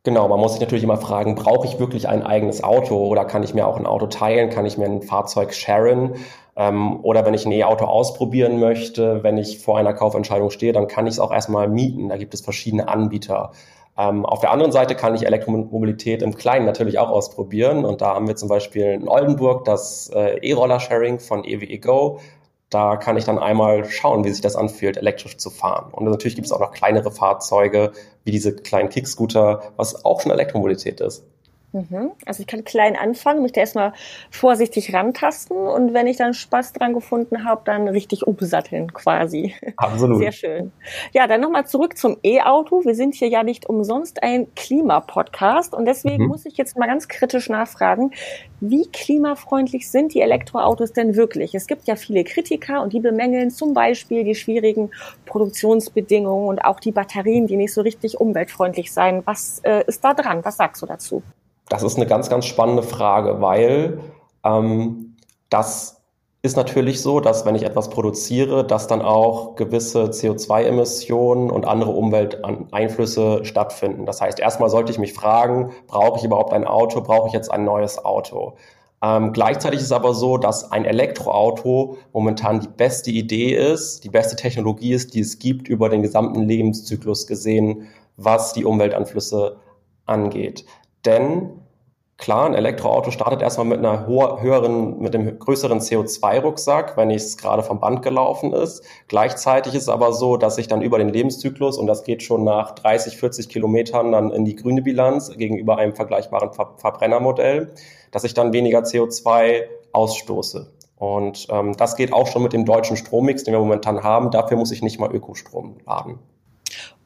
Genau, 0.03 0.29
man 0.29 0.39
muss 0.39 0.53
sich 0.53 0.61
natürlich 0.61 0.85
immer 0.85 0.99
fragen, 0.99 1.35
brauche 1.35 1.67
ich 1.67 1.81
wirklich 1.81 2.09
ein 2.09 2.23
eigenes 2.23 2.63
Auto 2.63 2.97
oder 3.09 3.25
kann 3.25 3.43
ich 3.43 3.55
mir 3.55 3.67
auch 3.67 3.77
ein 3.77 3.87
Auto 3.87 4.07
teilen, 4.07 4.51
kann 4.51 4.65
ich 4.65 4.79
mir 4.79 4.85
ein 4.85 5.03
Fahrzeug 5.03 5.53
sharen? 5.53 6.15
Ähm, 6.55 7.05
oder 7.05 7.27
wenn 7.27 7.35
ich 7.35 7.45
ein 7.45 7.51
E-Auto 7.51 7.87
ausprobieren 7.87 8.61
möchte, 8.61 9.25
wenn 9.25 9.37
ich 9.37 9.59
vor 9.59 9.79
einer 9.79 9.95
Kaufentscheidung 9.95 10.51
stehe, 10.51 10.73
dann 10.73 10.87
kann 10.87 11.09
ich 11.09 11.15
es 11.15 11.21
auch 11.21 11.33
erstmal 11.33 11.69
mieten. 11.69 12.09
Da 12.09 12.17
gibt 12.17 12.35
es 12.35 12.41
verschiedene 12.41 12.87
Anbieter. 12.87 13.51
Ähm, 13.99 14.27
auf 14.27 14.41
der 14.41 14.51
anderen 14.51 14.73
Seite 14.73 14.95
kann 14.95 15.15
ich 15.15 15.27
Elektromobilität 15.27 16.23
im 16.23 16.35
Kleinen 16.35 16.67
natürlich 16.67 16.99
auch 16.99 17.09
ausprobieren. 17.09 17.85
Und 17.85 18.01
da 18.01 18.15
haben 18.15 18.29
wir 18.29 18.37
zum 18.37 18.49
Beispiel 18.49 18.85
in 18.85 19.09
Oldenburg 19.09 19.65
das 19.65 20.11
äh, 20.15 20.39
E-Roller-Sharing 20.39 21.19
von 21.19 21.45
EWE 21.45 21.79
Go. 21.79 22.21
Da 22.69 22.97
kann 22.97 23.17
ich 23.17 23.25
dann 23.25 23.39
einmal 23.39 23.85
schauen, 23.85 24.25
wie 24.25 24.31
sich 24.31 24.41
das 24.41 24.57
anfühlt, 24.57 24.97
elektrisch 24.97 25.37
zu 25.37 25.51
fahren. 25.51 25.93
Und 25.93 26.05
natürlich 26.05 26.35
gibt 26.35 26.47
es 26.47 26.53
auch 26.53 26.61
noch 26.61 26.73
kleinere 26.73 27.13
Fahrzeuge, 27.13 27.93
wie 28.25 28.33
diese 28.33 28.57
kleinen 28.57 28.89
Kickscooter, 28.89 29.73
was 29.77 30.05
auch 30.05 30.21
schon 30.21 30.33
Elektromobilität 30.33 31.01
ist. 31.01 31.25
Mhm. 31.77 32.13
Also 32.25 32.41
ich 32.41 32.47
kann 32.47 32.65
klein 32.65 32.97
anfangen, 32.97 33.43
mich 33.43 33.53
da 33.53 33.61
erstmal 33.61 33.93
vorsichtig 34.31 34.95
rantasten 34.95 35.57
und 35.57 35.93
wenn 35.93 36.07
ich 36.07 36.17
dann 36.17 36.33
Spaß 36.33 36.73
dran 36.73 36.95
gefunden 36.95 37.45
habe, 37.45 37.63
dann 37.65 37.87
richtig 37.89 38.27
umsatteln 38.27 38.95
quasi. 38.95 39.55
Absolut. 39.77 40.19
Sehr 40.19 40.33
schön. 40.33 40.73
Ja, 41.13 41.27
dann 41.27 41.43
nochmal 41.43 41.67
zurück 41.67 41.99
zum 41.99 42.17
E-Auto. 42.23 42.85
Wir 42.85 42.95
sind 42.95 43.15
hier 43.15 43.29
ja 43.29 43.43
nicht 43.43 43.69
umsonst 43.69 44.23
ein 44.23 44.47
Klimapodcast 44.55 45.75
und 45.75 45.85
deswegen 45.85 46.25
mhm. 46.25 46.29
muss 46.31 46.47
ich 46.47 46.57
jetzt 46.57 46.79
mal 46.79 46.87
ganz 46.87 47.09
kritisch 47.09 47.51
nachfragen, 47.51 48.13
wie 48.61 48.89
klimafreundlich 48.91 49.91
sind 49.91 50.15
die 50.15 50.23
Elektroautos 50.23 50.93
denn 50.93 51.15
wirklich? 51.15 51.55
Es 51.55 51.67
gibt 51.67 51.87
ja 51.87 51.97
viele 51.97 52.25
Kritiker 52.25 52.83
und 52.83 52.95
die 52.95 53.01
bemängeln 53.01 53.51
zum 53.51 53.75
Beispiel 53.75 54.25
die 54.25 54.35
schwierigen 54.35 54.91
Produktionsbedingungen 55.27 56.49
und 56.49 56.65
auch 56.65 56.81
die 56.81 56.93
Batterien, 56.93 57.47
die 57.47 57.57
nicht 57.57 57.75
so 57.75 57.83
richtig 57.83 58.19
umweltfreundlich 58.19 58.93
seien. 58.93 59.23
Was 59.27 59.61
äh, 59.65 59.85
ist 59.87 60.03
da 60.03 60.15
dran? 60.15 60.43
Was 60.43 60.57
sagst 60.57 60.81
du 60.81 60.87
dazu? 60.87 61.23
Das 61.69 61.83
ist 61.83 61.97
eine 61.97 62.07
ganz, 62.07 62.29
ganz 62.29 62.47
spannende 62.47 62.83
Frage, 62.83 63.41
weil 63.41 64.01
ähm, 64.45 65.17
das 65.51 65.97
ist 66.43 66.57
natürlich 66.57 67.03
so, 67.03 67.19
dass 67.19 67.45
wenn 67.45 67.57
ich 67.57 67.65
etwas 67.65 67.91
produziere, 67.91 68.65
dass 68.65 68.87
dann 68.87 69.03
auch 69.03 69.57
gewisse 69.57 70.05
CO2-Emissionen 70.05 71.51
und 71.51 71.67
andere 71.67 71.91
Umwelteinflüsse 71.91 73.45
stattfinden. 73.45 74.07
Das 74.07 74.21
heißt, 74.21 74.39
erstmal 74.39 74.71
sollte 74.71 74.93
ich 74.93 74.99
mich 74.99 75.13
fragen, 75.13 75.73
brauche 75.89 76.19
ich 76.19 76.25
überhaupt 76.25 76.53
ein 76.53 76.65
Auto, 76.65 77.01
brauche 77.01 77.27
ich 77.27 77.33
jetzt 77.33 77.51
ein 77.51 77.65
neues 77.65 78.05
Auto? 78.05 78.55
Ähm, 79.03 79.33
gleichzeitig 79.33 79.81
ist 79.81 79.93
aber 79.93 80.15
so, 80.15 80.39
dass 80.39 80.71
ein 80.71 80.85
Elektroauto 80.85 81.99
momentan 82.13 82.61
die 82.61 82.69
beste 82.69 83.11
Idee 83.11 83.55
ist, 83.55 84.05
die 84.05 84.09
beste 84.09 84.37
Technologie 84.37 84.93
ist, 84.93 85.15
die 85.15 85.21
es 85.21 85.39
gibt 85.39 85.69
über 85.69 85.89
den 85.89 86.03
gesamten 86.03 86.43
Lebenszyklus 86.43 87.27
gesehen, 87.27 87.89
was 88.17 88.53
die 88.53 88.65
Umweltanflüsse 88.65 89.57
angeht. 90.07 90.65
Denn 91.05 91.61
klar, 92.17 92.47
ein 92.47 92.55
Elektroauto 92.55 93.11
startet 93.11 93.43
erstmal 93.43 93.67
mit 93.67 93.79
einer 93.79 94.07
höheren, 94.07 94.99
mit 94.99 95.15
einem 95.15 95.39
größeren 95.39 95.81
CO2-Rucksack, 95.81 96.97
wenn 96.97 97.11
es 97.11 97.37
gerade 97.37 97.63
vom 97.63 97.81
Band 97.81 98.03
gelaufen 98.03 98.53
ist. 98.53 98.83
Gleichzeitig 99.09 99.75
ist 99.75 99.85
es 99.85 99.89
aber 99.89 100.13
so, 100.13 100.37
dass 100.37 100.59
ich 100.59 100.69
dann 100.69 100.83
über 100.83 100.99
den 100.99 101.11
Lebenszyklus, 101.11 101.79
und 101.79 101.87
das 101.87 102.05
geht 102.05 102.23
schon 102.23 102.45
nach 102.45 102.73
30, 102.73 103.17
40 103.17 103.49
Kilometern 103.49 104.13
dann 104.13 104.31
in 104.31 104.45
die 104.45 104.57
grüne 104.57 104.83
Bilanz 104.83 105.31
gegenüber 105.37 105.77
einem 105.79 105.95
vergleichbaren 105.95 106.53
Ver 106.53 106.75
Verbrennermodell, 106.77 107.73
dass 108.11 108.25
ich 108.25 108.35
dann 108.35 108.53
weniger 108.53 108.81
CO2 108.81 109.65
ausstoße. 109.93 110.73
Und 110.97 111.47
ähm, 111.51 111.77
das 111.77 111.97
geht 111.97 112.13
auch 112.13 112.27
schon 112.27 112.43
mit 112.43 112.55
dem 112.55 112.65
deutschen 112.65 112.97
Strommix, 112.97 113.45
den 113.45 113.53
wir 113.53 113.61
momentan 113.61 114.03
haben. 114.03 114.31
Dafür 114.31 114.57
muss 114.57 114.73
ich 114.73 114.83
nicht 114.83 114.99
mal 114.99 115.15
Ökostrom 115.15 115.77
laden. 115.85 116.19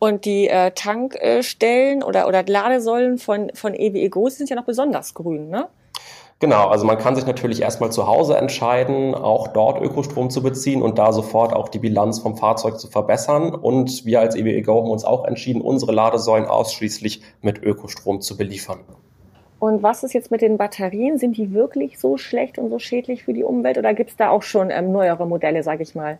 Und 0.01 0.25
die 0.25 0.49
äh, 0.49 0.71
Tankstellen 0.73 2.03
oder, 2.03 2.27
oder 2.27 2.43
Ladesäulen 2.43 3.19
von, 3.19 3.51
von 3.53 3.75
EWE 3.75 4.09
Go 4.09 4.31
sind 4.31 4.49
ja 4.49 4.57
noch 4.57 4.65
besonders 4.65 5.13
grün, 5.13 5.51
ne? 5.51 5.69
Genau, 6.39 6.69
also 6.69 6.87
man 6.87 6.97
kann 6.97 7.15
sich 7.17 7.27
natürlich 7.27 7.61
erstmal 7.61 7.93
zu 7.93 8.07
Hause 8.07 8.39
entscheiden, 8.39 9.15
auch 9.15 9.49
dort 9.49 9.83
Ökostrom 9.83 10.31
zu 10.31 10.43
beziehen 10.43 10.81
und 10.81 10.99
da 10.99 11.13
sofort 11.13 11.53
auch 11.53 11.69
die 11.69 11.81
Bilanz 11.81 12.19
vom 12.19 12.39
Fahrzeug 12.39 12.81
zu 12.81 12.89
verbessern. 12.89 13.55
Und 13.55 14.07
wir 14.07 14.21
als 14.21 14.37
EWE 14.37 14.63
Go 14.63 14.79
haben 14.79 14.91
uns 14.91 15.05
auch 15.05 15.27
entschieden, 15.27 15.61
unsere 15.61 15.93
Ladesäulen 15.93 16.47
ausschließlich 16.47 17.21
mit 17.43 17.63
Ökostrom 17.63 18.23
zu 18.23 18.39
beliefern. 18.39 18.79
Und 19.59 19.83
was 19.83 20.03
ist 20.03 20.15
jetzt 20.15 20.31
mit 20.31 20.41
den 20.41 20.57
Batterien? 20.57 21.19
Sind 21.19 21.37
die 21.37 21.53
wirklich 21.53 21.99
so 21.99 22.17
schlecht 22.17 22.57
und 22.57 22.71
so 22.71 22.79
schädlich 22.79 23.25
für 23.25 23.35
die 23.35 23.45
Umwelt 23.45 23.77
oder 23.77 23.93
gibt 23.93 24.09
es 24.09 24.17
da 24.17 24.31
auch 24.31 24.43
schon 24.43 24.71
ähm, 24.71 24.93
neuere 24.93 25.27
Modelle, 25.27 25.63
sage 25.63 25.83
ich 25.83 25.95
mal? 25.95 26.19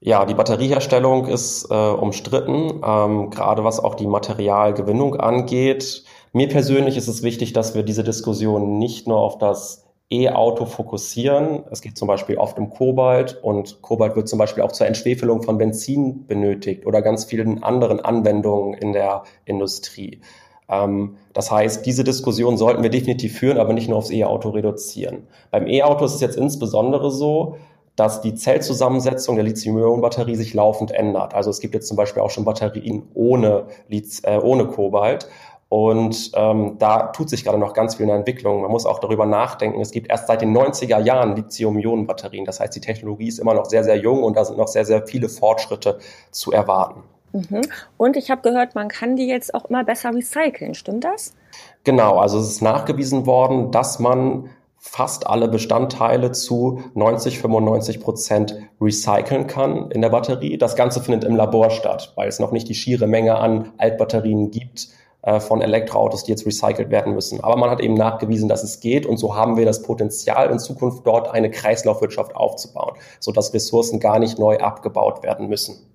Ja, 0.00 0.24
die 0.24 0.34
Batterieherstellung 0.34 1.26
ist 1.26 1.66
äh, 1.70 1.74
umstritten, 1.74 2.80
ähm, 2.86 3.30
gerade 3.30 3.64
was 3.64 3.80
auch 3.80 3.96
die 3.96 4.06
Materialgewinnung 4.06 5.16
angeht. 5.16 6.04
Mir 6.32 6.48
persönlich 6.48 6.96
ist 6.96 7.08
es 7.08 7.24
wichtig, 7.24 7.52
dass 7.52 7.74
wir 7.74 7.82
diese 7.82 8.04
Diskussion 8.04 8.78
nicht 8.78 9.08
nur 9.08 9.18
auf 9.18 9.38
das 9.38 9.88
E-Auto 10.10 10.66
fokussieren. 10.66 11.64
Es 11.70 11.82
geht 11.82 11.98
zum 11.98 12.06
Beispiel 12.06 12.38
oft 12.38 12.58
um 12.58 12.70
Kobalt 12.70 13.38
und 13.42 13.82
Kobalt 13.82 14.14
wird 14.14 14.28
zum 14.28 14.38
Beispiel 14.38 14.62
auch 14.62 14.72
zur 14.72 14.86
Entschwefelung 14.86 15.42
von 15.42 15.58
Benzin 15.58 16.26
benötigt 16.26 16.86
oder 16.86 17.02
ganz 17.02 17.24
vielen 17.24 17.64
anderen 17.64 17.98
Anwendungen 17.98 18.74
in 18.74 18.92
der 18.92 19.24
Industrie. 19.46 20.20
Ähm, 20.68 21.16
das 21.32 21.50
heißt, 21.50 21.84
diese 21.84 22.04
Diskussion 22.04 22.56
sollten 22.56 22.84
wir 22.84 22.90
definitiv 22.90 23.36
führen, 23.36 23.58
aber 23.58 23.72
nicht 23.72 23.88
nur 23.88 23.98
aufs 23.98 24.10
E-Auto 24.10 24.50
reduzieren. 24.50 25.26
Beim 25.50 25.66
E-Auto 25.66 26.04
ist 26.04 26.14
es 26.14 26.20
jetzt 26.20 26.36
insbesondere 26.36 27.10
so, 27.10 27.56
dass 27.98 28.20
die 28.20 28.34
Zellzusammensetzung 28.34 29.34
der 29.34 29.44
Lithium-Ionen-Batterie 29.44 30.36
sich 30.36 30.54
laufend 30.54 30.92
ändert. 30.92 31.34
Also 31.34 31.50
es 31.50 31.58
gibt 31.58 31.74
jetzt 31.74 31.88
zum 31.88 31.96
Beispiel 31.96 32.22
auch 32.22 32.30
schon 32.30 32.44
Batterien 32.44 33.08
ohne, 33.12 33.64
Lithium, 33.88 34.32
äh, 34.32 34.38
ohne 34.38 34.66
Kobalt. 34.68 35.28
Und 35.68 36.30
ähm, 36.34 36.76
da 36.78 37.08
tut 37.08 37.28
sich 37.28 37.42
gerade 37.42 37.58
noch 37.58 37.74
ganz 37.74 37.96
viel 37.96 38.04
in 38.04 38.08
der 38.08 38.16
Entwicklung. 38.16 38.62
Man 38.62 38.70
muss 38.70 38.86
auch 38.86 39.00
darüber 39.00 39.26
nachdenken. 39.26 39.80
Es 39.80 39.90
gibt 39.90 40.10
erst 40.10 40.28
seit 40.28 40.42
den 40.42 40.56
90er 40.56 41.00
Jahren 41.00 41.34
Lithium-Ionen-Batterien. 41.34 42.44
Das 42.44 42.60
heißt, 42.60 42.74
die 42.76 42.80
Technologie 42.80 43.26
ist 43.26 43.40
immer 43.40 43.54
noch 43.54 43.66
sehr, 43.66 43.82
sehr 43.82 43.96
jung 43.96 44.22
und 44.22 44.36
da 44.36 44.44
sind 44.44 44.58
noch 44.58 44.68
sehr, 44.68 44.84
sehr 44.84 45.04
viele 45.04 45.28
Fortschritte 45.28 45.98
zu 46.30 46.52
erwarten. 46.52 47.02
Mhm. 47.32 47.62
Und 47.96 48.16
ich 48.16 48.30
habe 48.30 48.42
gehört, 48.42 48.76
man 48.76 48.88
kann 48.88 49.16
die 49.16 49.26
jetzt 49.26 49.52
auch 49.54 49.64
immer 49.64 49.82
besser 49.82 50.14
recyceln. 50.14 50.74
Stimmt 50.74 51.02
das? 51.02 51.34
Genau, 51.82 52.18
also 52.18 52.38
es 52.38 52.48
ist 52.48 52.62
nachgewiesen 52.62 53.26
worden, 53.26 53.72
dass 53.72 53.98
man 53.98 54.50
fast 54.78 55.26
alle 55.26 55.48
Bestandteile 55.48 56.32
zu 56.32 56.82
90, 56.94 57.38
95 57.38 58.00
Prozent 58.00 58.56
recyceln 58.80 59.46
kann 59.46 59.90
in 59.90 60.02
der 60.02 60.10
Batterie. 60.10 60.56
Das 60.56 60.76
Ganze 60.76 61.02
findet 61.02 61.24
im 61.24 61.36
Labor 61.36 61.70
statt, 61.70 62.12
weil 62.16 62.28
es 62.28 62.38
noch 62.38 62.52
nicht 62.52 62.68
die 62.68 62.74
schiere 62.74 63.06
Menge 63.06 63.36
an 63.36 63.72
Altbatterien 63.78 64.50
gibt 64.50 64.88
äh, 65.22 65.40
von 65.40 65.60
Elektroautos, 65.60 66.24
die 66.24 66.30
jetzt 66.30 66.46
recycelt 66.46 66.90
werden 66.90 67.14
müssen. 67.14 67.42
Aber 67.42 67.56
man 67.56 67.70
hat 67.70 67.80
eben 67.80 67.94
nachgewiesen, 67.94 68.48
dass 68.48 68.62
es 68.62 68.80
geht 68.80 69.04
und 69.04 69.16
so 69.16 69.34
haben 69.34 69.56
wir 69.56 69.64
das 69.64 69.82
Potenzial 69.82 70.50
in 70.50 70.58
Zukunft 70.58 71.06
dort 71.06 71.32
eine 71.32 71.50
Kreislaufwirtschaft 71.50 72.36
aufzubauen, 72.36 72.96
sodass 73.18 73.52
Ressourcen 73.52 73.98
gar 73.98 74.18
nicht 74.20 74.38
neu 74.38 74.58
abgebaut 74.58 75.22
werden 75.24 75.48
müssen. 75.48 75.88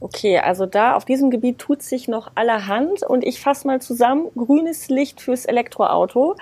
Okay, 0.00 0.38
also 0.38 0.66
da 0.66 0.96
auf 0.96 1.04
diesem 1.04 1.30
Gebiet 1.30 1.58
tut 1.58 1.82
sich 1.82 2.08
noch 2.08 2.32
allerhand 2.34 3.02
und 3.02 3.24
ich 3.24 3.40
fasse 3.40 3.66
mal 3.66 3.80
zusammen, 3.80 4.28
grünes 4.36 4.88
Licht 4.88 5.20
fürs 5.20 5.44
Elektroauto. 5.44 6.36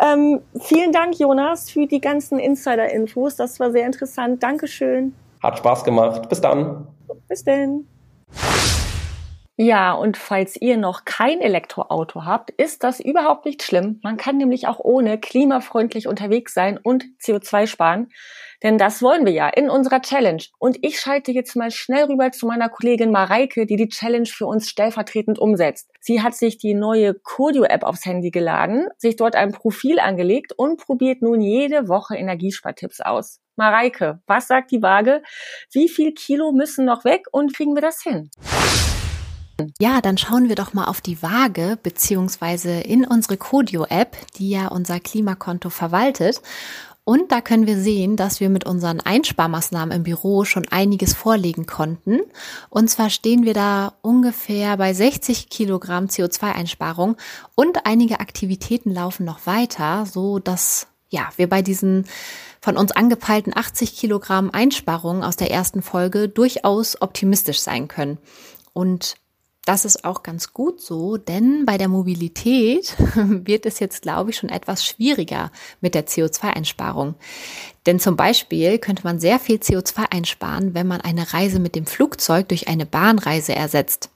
Ähm, 0.00 0.40
vielen 0.60 0.92
Dank, 0.92 1.18
Jonas, 1.18 1.70
für 1.70 1.86
die 1.86 2.00
ganzen 2.00 2.38
Insider-Infos. 2.38 3.36
Das 3.36 3.58
war 3.58 3.70
sehr 3.72 3.86
interessant. 3.86 4.42
Dankeschön. 4.42 5.14
Hat 5.42 5.58
Spaß 5.58 5.84
gemacht. 5.84 6.28
Bis 6.28 6.40
dann. 6.40 6.86
Bis 7.28 7.44
denn. 7.44 7.86
Ja, 9.60 9.92
und 9.92 10.16
falls 10.16 10.54
ihr 10.60 10.76
noch 10.76 11.04
kein 11.04 11.40
Elektroauto 11.40 12.24
habt, 12.24 12.50
ist 12.50 12.84
das 12.84 13.00
überhaupt 13.00 13.44
nicht 13.44 13.64
schlimm. 13.64 13.98
Man 14.04 14.16
kann 14.16 14.36
nämlich 14.36 14.68
auch 14.68 14.78
ohne 14.78 15.18
klimafreundlich 15.18 16.06
unterwegs 16.06 16.54
sein 16.54 16.78
und 16.78 17.04
CO2 17.20 17.66
sparen. 17.66 18.12
Denn 18.62 18.78
das 18.78 19.02
wollen 19.02 19.24
wir 19.24 19.32
ja 19.32 19.48
in 19.48 19.70
unserer 19.70 20.00
Challenge. 20.00 20.42
Und 20.58 20.78
ich 20.82 21.00
schalte 21.00 21.32
jetzt 21.32 21.54
mal 21.54 21.70
schnell 21.70 22.04
rüber 22.04 22.32
zu 22.32 22.46
meiner 22.46 22.68
Kollegin 22.68 23.12
Mareike, 23.12 23.66
die 23.66 23.76
die 23.76 23.88
Challenge 23.88 24.26
für 24.26 24.46
uns 24.46 24.68
stellvertretend 24.68 25.38
umsetzt. 25.38 25.90
Sie 26.00 26.22
hat 26.22 26.34
sich 26.34 26.58
die 26.58 26.74
neue 26.74 27.14
Codio-App 27.14 27.84
aufs 27.84 28.04
Handy 28.04 28.30
geladen, 28.30 28.88
sich 28.96 29.16
dort 29.16 29.36
ein 29.36 29.52
Profil 29.52 30.00
angelegt 30.00 30.52
und 30.56 30.80
probiert 30.80 31.22
nun 31.22 31.40
jede 31.40 31.88
Woche 31.88 32.16
Energiespartipps 32.16 33.00
aus. 33.00 33.40
Mareike, 33.56 34.20
was 34.26 34.46
sagt 34.46 34.70
die 34.70 34.82
Waage? 34.82 35.22
Wie 35.72 35.88
viel 35.88 36.12
Kilo 36.14 36.52
müssen 36.52 36.84
noch 36.84 37.04
weg 37.04 37.26
und 37.32 37.54
kriegen 37.54 37.74
wir 37.74 37.82
das 37.82 38.02
hin? 38.02 38.30
Ja, 39.80 40.00
dann 40.00 40.16
schauen 40.16 40.48
wir 40.48 40.54
doch 40.54 40.72
mal 40.72 40.84
auf 40.84 41.00
die 41.00 41.20
Waage 41.20 41.76
beziehungsweise 41.82 42.80
in 42.80 43.04
unsere 43.04 43.36
Codio-App, 43.36 44.16
die 44.36 44.50
ja 44.50 44.68
unser 44.68 45.00
Klimakonto 45.00 45.68
verwaltet. 45.68 46.40
Und 47.08 47.32
da 47.32 47.40
können 47.40 47.66
wir 47.66 47.78
sehen, 47.78 48.16
dass 48.16 48.38
wir 48.38 48.50
mit 48.50 48.66
unseren 48.66 49.00
Einsparmaßnahmen 49.00 49.96
im 49.96 50.02
Büro 50.02 50.44
schon 50.44 50.68
einiges 50.68 51.14
vorlegen 51.14 51.64
konnten. 51.64 52.20
Und 52.68 52.90
zwar 52.90 53.08
stehen 53.08 53.46
wir 53.46 53.54
da 53.54 53.94
ungefähr 54.02 54.76
bei 54.76 54.92
60 54.92 55.48
Kilogramm 55.48 56.08
CO2-Einsparung 56.08 57.16
und 57.54 57.86
einige 57.86 58.20
Aktivitäten 58.20 58.92
laufen 58.92 59.24
noch 59.24 59.46
weiter, 59.46 60.04
so 60.04 60.38
dass 60.38 60.86
ja, 61.08 61.30
wir 61.36 61.48
bei 61.48 61.62
diesen 61.62 62.04
von 62.60 62.76
uns 62.76 62.92
angepeilten 62.92 63.56
80 63.56 63.96
Kilogramm 63.96 64.50
Einsparungen 64.50 65.24
aus 65.24 65.36
der 65.36 65.50
ersten 65.50 65.80
Folge 65.80 66.28
durchaus 66.28 67.00
optimistisch 67.00 67.60
sein 67.60 67.88
können. 67.88 68.18
Und 68.74 69.16
das 69.68 69.84
ist 69.84 70.04
auch 70.04 70.22
ganz 70.22 70.54
gut 70.54 70.80
so, 70.80 71.18
denn 71.18 71.66
bei 71.66 71.76
der 71.76 71.88
Mobilität 71.88 72.96
wird 73.14 73.66
es 73.66 73.80
jetzt, 73.80 74.00
glaube 74.00 74.30
ich, 74.30 74.36
schon 74.38 74.48
etwas 74.48 74.82
schwieriger 74.82 75.52
mit 75.82 75.94
der 75.94 76.06
CO2-Einsparung. 76.06 77.16
Denn 77.84 78.00
zum 78.00 78.16
Beispiel 78.16 78.78
könnte 78.78 79.04
man 79.04 79.20
sehr 79.20 79.38
viel 79.38 79.56
CO2 79.56 80.10
einsparen, 80.10 80.72
wenn 80.72 80.86
man 80.86 81.02
eine 81.02 81.34
Reise 81.34 81.60
mit 81.60 81.74
dem 81.74 81.84
Flugzeug 81.84 82.48
durch 82.48 82.68
eine 82.68 82.86
Bahnreise 82.86 83.54
ersetzt. 83.54 84.08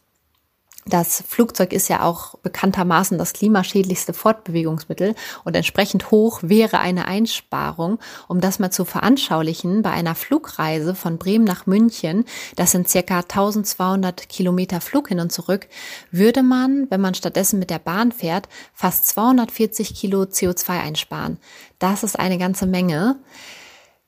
Das 0.85 1.23
Flugzeug 1.29 1.73
ist 1.73 1.89
ja 1.89 2.03
auch 2.03 2.35
bekanntermaßen 2.39 3.17
das 3.17 3.33
klimaschädlichste 3.33 4.13
Fortbewegungsmittel 4.13 5.15
und 5.45 5.55
entsprechend 5.55 6.11
hoch 6.11 6.41
wäre 6.43 6.81
eine 6.81 7.07
Einsparung, 7.07 8.01
um 8.27 8.41
das 8.41 8.59
mal 8.59 8.73
zu 8.73 8.85
veranschaulichen, 8.85 9.83
bei 9.83 9.91
einer 9.91 10.17
Flugreise 10.17 10.97
von 10.97 11.19
Bremen 11.19 11.45
nach 11.45 11.67
München, 11.67 12.25
das 12.57 12.73
sind 12.73 12.89
circa 12.89 13.21
1200 13.21 14.29
Kilometer 14.29 14.81
Flug 14.81 15.07
hin 15.07 15.21
und 15.21 15.31
zurück, 15.31 15.69
würde 16.11 16.43
man, 16.43 16.91
wenn 16.91 17.01
man 17.01 17.15
stattdessen 17.15 17.61
mit 17.61 17.71
der 17.71 17.79
Bahn 17.79 18.11
fährt, 18.11 18.49
fast 18.75 19.07
240 19.07 19.95
Kilo 19.95 20.23
CO2 20.23 20.81
einsparen. 20.81 21.39
Das 21.79 22.03
ist 22.03 22.19
eine 22.19 22.39
ganze 22.39 22.67
Menge. 22.67 23.21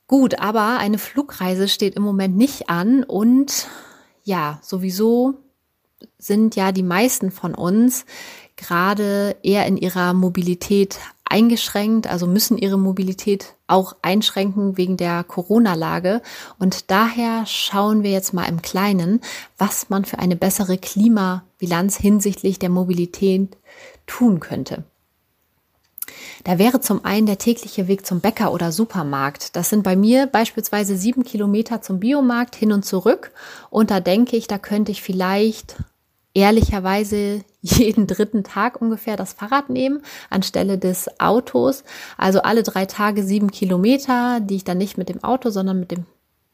Gut, 0.08 0.40
aber 0.40 0.78
eine 0.78 0.98
Flugreise 0.98 1.68
steht 1.68 1.94
im 1.94 2.02
Moment 2.02 2.36
nicht 2.36 2.68
an 2.68 3.04
und 3.04 3.68
ja, 4.24 4.58
sowieso 4.62 5.43
sind 6.18 6.56
ja 6.56 6.72
die 6.72 6.82
meisten 6.82 7.30
von 7.30 7.54
uns 7.54 8.04
gerade 8.56 9.36
eher 9.42 9.66
in 9.66 9.76
ihrer 9.76 10.14
Mobilität 10.14 10.98
eingeschränkt, 11.24 12.06
also 12.06 12.26
müssen 12.26 12.58
ihre 12.58 12.78
Mobilität 12.78 13.54
auch 13.66 13.96
einschränken 14.02 14.76
wegen 14.76 14.96
der 14.96 15.24
Corona-Lage. 15.24 16.22
Und 16.58 16.90
daher 16.90 17.46
schauen 17.46 18.02
wir 18.02 18.10
jetzt 18.10 18.34
mal 18.34 18.44
im 18.44 18.62
Kleinen, 18.62 19.20
was 19.58 19.90
man 19.90 20.04
für 20.04 20.18
eine 20.18 20.36
bessere 20.36 20.78
Klimabilanz 20.78 21.96
hinsichtlich 21.96 22.58
der 22.58 22.68
Mobilität 22.68 23.56
tun 24.06 24.38
könnte. 24.38 24.84
Da 26.44 26.58
wäre 26.58 26.80
zum 26.80 27.04
einen 27.06 27.26
der 27.26 27.38
tägliche 27.38 27.88
Weg 27.88 28.04
zum 28.04 28.20
Bäcker 28.20 28.52
oder 28.52 28.70
Supermarkt. 28.70 29.56
Das 29.56 29.70
sind 29.70 29.82
bei 29.82 29.96
mir 29.96 30.26
beispielsweise 30.26 30.94
sieben 30.96 31.24
Kilometer 31.24 31.80
zum 31.80 32.00
Biomarkt 32.00 32.54
hin 32.54 32.70
und 32.70 32.84
zurück. 32.84 33.32
Und 33.70 33.90
da 33.90 34.00
denke 34.00 34.36
ich, 34.36 34.46
da 34.46 34.58
könnte 34.58 34.92
ich 34.92 35.02
vielleicht 35.02 35.76
ehrlicherweise 36.34 37.44
jeden 37.62 38.06
dritten 38.06 38.44
Tag 38.44 38.82
ungefähr 38.82 39.16
das 39.16 39.32
Fahrrad 39.32 39.70
nehmen 39.70 40.02
anstelle 40.28 40.76
des 40.76 41.08
Autos. 41.18 41.82
Also 42.18 42.42
alle 42.42 42.62
drei 42.62 42.84
Tage 42.84 43.22
sieben 43.22 43.50
Kilometer, 43.50 44.40
die 44.40 44.56
ich 44.56 44.64
dann 44.64 44.78
nicht 44.78 44.98
mit 44.98 45.08
dem 45.08 45.24
Auto, 45.24 45.48
sondern 45.48 45.80
mit 45.80 45.92
dem 45.92 46.04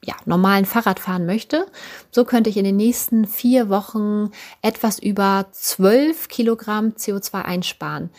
ja, 0.04 0.14
normalen 0.24 0.64
Fahrrad 0.64 0.98
fahren 0.98 1.26
möchte. 1.26 1.66
So 2.10 2.24
könnte 2.24 2.50
ich 2.50 2.56
in 2.56 2.64
den 2.64 2.76
nächsten 2.76 3.26
vier 3.26 3.68
Wochen 3.68 4.30
etwas 4.62 4.98
über 4.98 5.48
zwölf 5.52 6.28
Kilogramm 6.28 6.90
CO2 6.90 7.42
einsparen. 7.42 8.10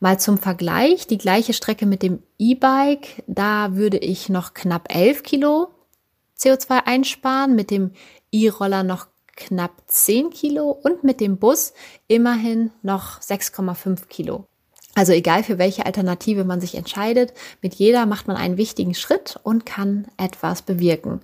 Mal 0.00 0.18
zum 0.18 0.36
Vergleich, 0.36 1.06
die 1.06 1.18
gleiche 1.18 1.52
Strecke 1.52 1.86
mit 1.86 2.02
dem 2.02 2.22
E-Bike, 2.38 3.22
da 3.26 3.76
würde 3.76 3.98
ich 3.98 4.28
noch 4.28 4.52
knapp 4.52 4.94
elf 4.94 5.22
Kilo 5.22 5.68
CO2 6.38 6.84
einsparen, 6.84 7.54
mit 7.54 7.70
dem 7.70 7.92
E-Roller 8.32 8.82
noch 8.82 9.06
knapp 9.36 9.82
10 9.86 10.30
Kilo 10.30 10.70
und 10.70 11.04
mit 11.04 11.20
dem 11.20 11.38
Bus 11.38 11.72
immerhin 12.08 12.72
noch 12.82 13.20
6,5 13.20 14.06
Kilo. 14.08 14.46
Also 14.94 15.12
egal 15.12 15.42
für 15.42 15.58
welche 15.58 15.86
Alternative 15.86 16.44
man 16.44 16.60
sich 16.60 16.74
entscheidet, 16.74 17.32
mit 17.62 17.74
jeder 17.74 18.04
macht 18.06 18.28
man 18.28 18.36
einen 18.36 18.58
wichtigen 18.58 18.94
Schritt 18.94 19.38
und 19.42 19.64
kann 19.64 20.06
etwas 20.18 20.62
bewirken. 20.62 21.20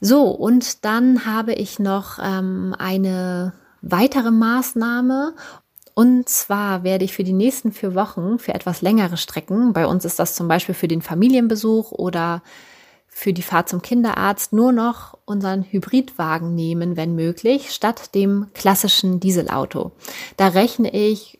So, 0.00 0.28
und 0.28 0.84
dann 0.84 1.26
habe 1.26 1.54
ich 1.54 1.78
noch 1.78 2.18
ähm, 2.22 2.74
eine 2.78 3.52
weitere 3.82 4.30
Maßnahme. 4.30 5.34
Und 5.94 6.28
zwar 6.28 6.82
werde 6.82 7.04
ich 7.04 7.14
für 7.14 7.24
die 7.24 7.32
nächsten 7.32 7.72
vier 7.72 7.94
Wochen 7.94 8.38
für 8.38 8.54
etwas 8.54 8.82
längere 8.82 9.16
Strecken, 9.16 9.72
bei 9.72 9.86
uns 9.86 10.04
ist 10.04 10.18
das 10.18 10.34
zum 10.34 10.48
Beispiel 10.48 10.74
für 10.74 10.88
den 10.88 11.02
Familienbesuch 11.02 11.92
oder 11.92 12.42
für 13.06 13.32
die 13.32 13.42
Fahrt 13.42 13.68
zum 13.68 13.80
Kinderarzt 13.80 14.52
nur 14.52 14.72
noch 14.72 15.16
unseren 15.24 15.62
Hybridwagen 15.62 16.52
nehmen, 16.52 16.96
wenn 16.96 17.14
möglich, 17.14 17.70
statt 17.70 18.12
dem 18.16 18.48
klassischen 18.54 19.20
Dieselauto. 19.20 19.92
Da 20.36 20.48
rechne 20.48 20.92
ich 20.92 21.38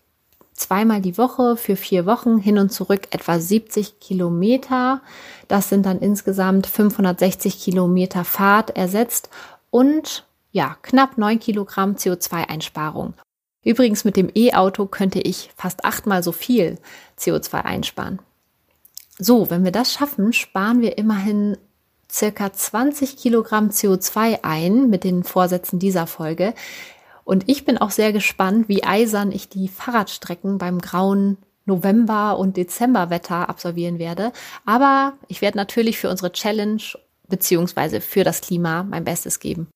zweimal 0.54 1.00
die 1.00 1.18
Woche 1.18 1.56
für 1.56 1.76
vier 1.76 2.06
Wochen 2.06 2.38
hin 2.38 2.58
und 2.58 2.70
zurück 2.70 3.08
etwa 3.10 3.38
70 3.38 4.00
Kilometer. 4.00 5.02
Das 5.48 5.68
sind 5.68 5.84
dann 5.84 5.98
insgesamt 5.98 6.66
560 6.66 7.62
Kilometer 7.62 8.24
Fahrt 8.24 8.76
ersetzt 8.76 9.28
und 9.70 10.24
ja, 10.52 10.76
knapp 10.82 11.18
neun 11.18 11.40
Kilogramm 11.40 11.96
CO2-Einsparung. 11.96 13.14
Übrigens 13.64 14.04
mit 14.04 14.16
dem 14.16 14.30
E-Auto 14.34 14.86
könnte 14.86 15.20
ich 15.20 15.50
fast 15.56 15.84
achtmal 15.84 16.22
so 16.22 16.32
viel 16.32 16.78
CO2 17.18 17.64
einsparen. 17.64 18.20
So, 19.18 19.50
wenn 19.50 19.64
wir 19.64 19.72
das 19.72 19.92
schaffen, 19.92 20.32
sparen 20.32 20.80
wir 20.80 20.98
immerhin 20.98 21.56
circa 22.10 22.52
20 22.52 23.16
Kilogramm 23.16 23.70
CO2 23.70 24.40
ein 24.42 24.90
mit 24.90 25.02
den 25.02 25.24
Vorsätzen 25.24 25.78
dieser 25.78 26.06
Folge. 26.06 26.54
Und 27.24 27.48
ich 27.48 27.64
bin 27.64 27.78
auch 27.78 27.90
sehr 27.90 28.12
gespannt, 28.12 28.68
wie 28.68 28.84
eisern 28.84 29.32
ich 29.32 29.48
die 29.48 29.68
Fahrradstrecken 29.68 30.58
beim 30.58 30.78
grauen 30.78 31.38
November- 31.64 32.38
und 32.38 32.56
Dezemberwetter 32.56 33.48
absolvieren 33.48 33.98
werde. 33.98 34.32
Aber 34.66 35.14
ich 35.28 35.40
werde 35.40 35.56
natürlich 35.56 35.98
für 35.98 36.10
unsere 36.10 36.32
Challenge 36.32 36.82
beziehungsweise 37.28 38.00
für 38.00 38.24
das 38.24 38.42
Klima 38.42 38.82
mein 38.82 39.04
Bestes 39.04 39.40
geben. 39.40 39.68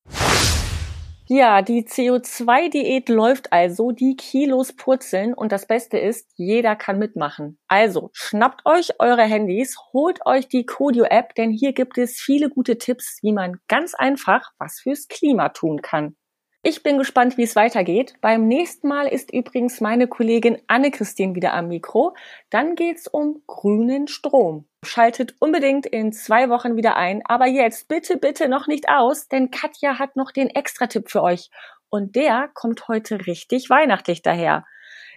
Ja, 1.30 1.60
die 1.60 1.84
CO2-Diät 1.84 3.10
läuft 3.10 3.52
also, 3.52 3.92
die 3.92 4.16
Kilos 4.16 4.72
purzeln 4.72 5.34
und 5.34 5.52
das 5.52 5.66
Beste 5.66 5.98
ist, 5.98 6.26
jeder 6.36 6.74
kann 6.74 6.98
mitmachen. 6.98 7.58
Also 7.68 8.08
schnappt 8.14 8.64
euch 8.64 8.98
eure 8.98 9.24
Handys, 9.24 9.76
holt 9.92 10.24
euch 10.24 10.48
die 10.48 10.64
Codio-App, 10.64 11.34
denn 11.34 11.50
hier 11.50 11.74
gibt 11.74 11.98
es 11.98 12.18
viele 12.18 12.48
gute 12.48 12.78
Tipps, 12.78 13.18
wie 13.20 13.32
man 13.32 13.60
ganz 13.68 13.92
einfach 13.92 14.52
was 14.58 14.80
fürs 14.80 15.06
Klima 15.08 15.50
tun 15.50 15.82
kann. 15.82 16.16
Ich 16.64 16.82
bin 16.82 16.98
gespannt, 16.98 17.38
wie 17.38 17.44
es 17.44 17.54
weitergeht. 17.54 18.14
Beim 18.20 18.48
nächsten 18.48 18.88
Mal 18.88 19.06
ist 19.06 19.32
übrigens 19.32 19.80
meine 19.80 20.08
Kollegin 20.08 20.60
Anne-Christine 20.66 21.36
wieder 21.36 21.54
am 21.54 21.68
Mikro. 21.68 22.16
Dann 22.50 22.74
geht's 22.74 23.06
um 23.06 23.42
grünen 23.46 24.08
Strom. 24.08 24.66
Schaltet 24.84 25.36
unbedingt 25.38 25.86
in 25.86 26.12
zwei 26.12 26.50
Wochen 26.50 26.76
wieder 26.76 26.96
ein. 26.96 27.22
Aber 27.24 27.46
jetzt 27.46 27.86
bitte, 27.86 28.16
bitte 28.16 28.48
noch 28.48 28.66
nicht 28.66 28.88
aus, 28.88 29.28
denn 29.28 29.52
Katja 29.52 30.00
hat 30.00 30.16
noch 30.16 30.32
den 30.32 30.50
Extra-Tipp 30.50 31.08
für 31.08 31.22
euch. 31.22 31.48
Und 31.90 32.16
der 32.16 32.50
kommt 32.54 32.88
heute 32.88 33.26
richtig 33.26 33.70
weihnachtlich 33.70 34.22
daher. 34.22 34.66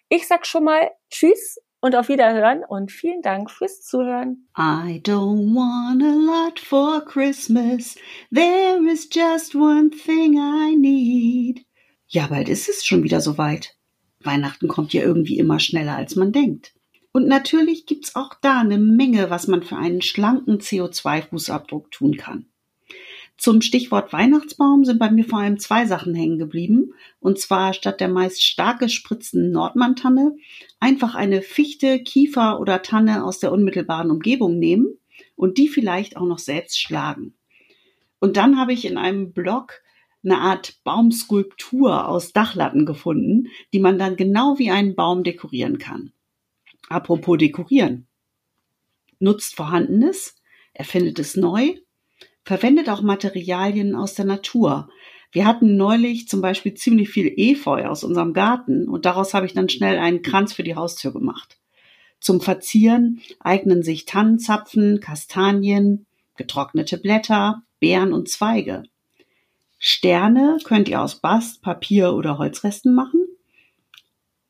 Ich 0.10 0.28
sag 0.28 0.46
schon 0.46 0.66
mal 0.66 0.92
Tschüss 1.10 1.58
und 1.82 1.96
auf 1.96 2.08
Wiederhören 2.08 2.64
und 2.64 2.92
vielen 2.92 3.22
Dank 3.22 3.52
fürs 3.52 3.82
Zuhören. 3.82 4.48
I 4.58 5.02
don't 5.04 5.54
want 5.54 6.02
a 6.04 6.14
lot 6.14 6.60
for 6.60 7.04
Christmas. 7.04 7.96
There 8.34 8.80
is 8.90 9.10
just 9.12 9.56
one 9.56 9.90
thing 9.90 10.38
I 10.38 10.76
need. 10.78 11.66
Ja, 12.08 12.28
bald 12.28 12.50
ist 12.50 12.70
es 12.70 12.86
schon 12.86 13.04
wieder 13.04 13.20
soweit. 13.20 13.76
Weihnachten 14.24 14.68
kommt 14.68 14.94
ja 14.94 15.02
irgendwie 15.02 15.40
immer 15.40 15.60
schneller, 15.60 15.96
als 15.96 16.16
man 16.16 16.32
denkt. 16.32 16.74
Und 17.12 17.28
natürlich 17.28 17.86
gibt's 17.86 18.16
auch 18.16 18.36
da 18.42 18.62
eine 18.62 18.78
Menge, 18.78 19.30
was 19.30 19.48
man 19.48 19.64
für 19.64 19.76
einen 19.76 20.02
schlanken 20.02 20.60
CO2-Fußabdruck 20.60 21.92
tun 21.92 22.16
kann. 22.16 22.51
Zum 23.42 23.62
Stichwort 23.62 24.14
Weihnachtsbaum 24.14 24.86
sind 24.86 25.00
bei 25.00 25.10
mir 25.10 25.26
vor 25.26 25.40
allem 25.40 25.58
zwei 25.58 25.88
Sachen 25.88 26.14
hängen 26.14 26.38
geblieben. 26.38 26.94
Und 27.20 27.40
zwar 27.40 27.74
statt 27.74 28.00
der 28.00 28.08
meist 28.08 28.44
stark 28.44 28.78
gespritzten 28.78 29.52
Nordmann-Tanne 29.52 30.36
einfach 30.80 31.16
eine 31.16 31.42
Fichte, 31.42 32.04
Kiefer 32.04 32.60
oder 32.60 32.84
Tanne 32.84 33.26
aus 33.26 33.40
der 33.40 33.52
unmittelbaren 33.52 34.12
Umgebung 34.12 34.60
nehmen 34.60 34.96
und 35.36 35.58
die 35.58 35.70
vielleicht 35.70 36.18
auch 36.18 36.28
noch 36.28 36.38
selbst 36.38 36.80
schlagen. 36.80 37.34
Und 38.20 38.38
dann 38.38 38.60
habe 38.60 38.74
ich 38.74 38.86
in 38.86 39.00
einem 39.00 39.34
Blog 39.34 39.82
eine 40.24 40.38
Art 40.38 40.76
Baumskulptur 40.84 42.08
aus 42.08 42.34
Dachlatten 42.34 42.86
gefunden, 42.86 43.48
die 43.74 43.80
man 43.80 43.98
dann 43.98 44.18
genau 44.18 44.60
wie 44.60 44.70
einen 44.70 44.94
Baum 44.94 45.24
dekorieren 45.24 45.80
kann. 45.80 46.14
Apropos 46.90 47.40
dekorieren. 47.40 48.06
Nutzt 49.18 49.56
Vorhandenes, 49.56 50.36
erfindet 50.76 51.18
es 51.18 51.36
neu 51.36 51.78
verwendet 52.44 52.90
auch 52.90 53.02
Materialien 53.02 53.96
aus 53.96 54.14
der 54.14 54.26
Natur. 54.26 54.90
Wir 55.32 55.46
hatten 55.46 55.78
neulich 55.78 56.28
zum 56.28 56.42
Beispiel 56.42 56.74
ziemlich 56.74 57.10
viel 57.10 57.32
Efeu 57.38 57.86
aus 57.86 58.04
unserem 58.04 58.34
Garten 58.34 58.90
und 58.90 59.06
daraus 59.06 59.34
habe 59.34 59.46
ich 59.46 59.54
dann 59.54 59.70
schnell 59.70 59.98
einen 59.98 60.22
Kranz 60.22 60.54
für 60.54 60.64
die 60.64 60.76
Haustür 60.76 61.14
gemacht. 61.14 61.58
Zum 62.20 62.42
Verzieren 62.42 63.22
eignen 63.40 63.82
sich 63.82 64.06
Tannenzapfen, 64.06 65.00
Kastanien, 65.00 66.06
getrocknete 66.36 66.98
Blätter, 66.98 67.64
Beeren 67.80 68.14
und 68.14 68.30
Zweige. 68.30 68.84
Sterne 69.80 70.58
könnt 70.64 70.90
ihr 70.90 71.02
aus 71.02 71.16
Bast, 71.16 71.64
Papier 71.64 72.14
oder 72.14 72.38
Holzresten 72.38 72.94
machen. 72.94 73.26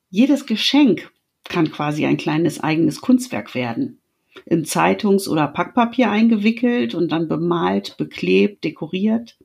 Jedes 0.09 0.45
Geschenk 0.45 1.11
kann 1.45 1.71
quasi 1.71 2.05
ein 2.05 2.17
kleines 2.17 2.59
eigenes 2.59 2.99
Kunstwerk 2.99 3.55
werden. 3.55 4.00
In 4.45 4.65
Zeitungs- 4.65 5.27
oder 5.27 5.47
Packpapier 5.47 6.09
eingewickelt 6.09 6.95
und 6.95 7.11
dann 7.11 7.27
bemalt, 7.27 7.97
beklebt, 7.97 8.63
dekoriert. 8.63 9.37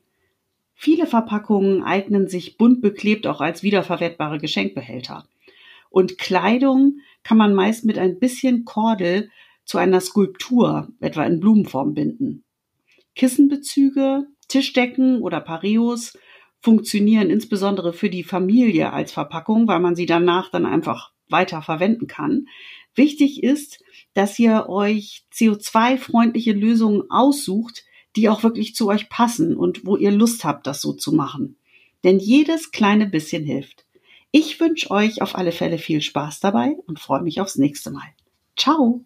Viele 0.74 1.06
Verpackungen 1.06 1.82
eignen 1.82 2.28
sich 2.28 2.56
bunt 2.56 2.82
beklebt 2.82 3.26
auch 3.26 3.40
als 3.40 3.62
wiederverwertbare 3.62 4.38
Geschenkbehälter. 4.38 5.26
Und 5.90 6.18
Kleidung 6.18 7.00
kann 7.22 7.38
man 7.38 7.54
meist 7.54 7.84
mit 7.84 7.98
ein 7.98 8.18
bisschen 8.18 8.64
Kordel 8.64 9.30
zu 9.64 9.78
einer 9.78 10.00
Skulptur, 10.00 10.88
etwa 11.00 11.24
in 11.24 11.40
Blumenform, 11.40 11.94
binden. 11.94 12.44
Kissenbezüge, 13.14 14.26
Tischdecken 14.48 15.22
oder 15.22 15.40
Pareos 15.40 16.16
funktionieren 16.60 17.30
insbesondere 17.30 17.92
für 17.92 18.10
die 18.10 18.24
Familie 18.24 18.92
als 18.92 19.12
Verpackung, 19.12 19.66
weil 19.68 19.80
man 19.80 19.96
sie 19.96 20.06
danach 20.06 20.50
dann 20.50 20.66
einfach 20.66 21.12
weiter 21.28 21.62
verwenden 21.62 22.06
kann. 22.06 22.48
Wichtig 22.94 23.42
ist, 23.42 23.82
dass 24.16 24.38
ihr 24.38 24.70
euch 24.70 25.26
CO2-freundliche 25.34 26.54
Lösungen 26.54 27.10
aussucht, 27.10 27.84
die 28.16 28.30
auch 28.30 28.42
wirklich 28.42 28.74
zu 28.74 28.88
euch 28.88 29.10
passen 29.10 29.54
und 29.54 29.84
wo 29.84 29.98
ihr 29.98 30.10
Lust 30.10 30.42
habt, 30.42 30.66
das 30.66 30.80
so 30.80 30.94
zu 30.94 31.12
machen. 31.12 31.58
Denn 32.02 32.18
jedes 32.18 32.70
kleine 32.70 33.04
bisschen 33.06 33.44
hilft. 33.44 33.84
Ich 34.30 34.58
wünsche 34.58 34.90
euch 34.90 35.20
auf 35.20 35.36
alle 35.36 35.52
Fälle 35.52 35.76
viel 35.76 36.00
Spaß 36.00 36.40
dabei 36.40 36.76
und 36.86 36.98
freue 36.98 37.20
mich 37.20 37.42
aufs 37.42 37.56
nächste 37.56 37.90
Mal. 37.90 38.06
Ciao! 38.56 39.04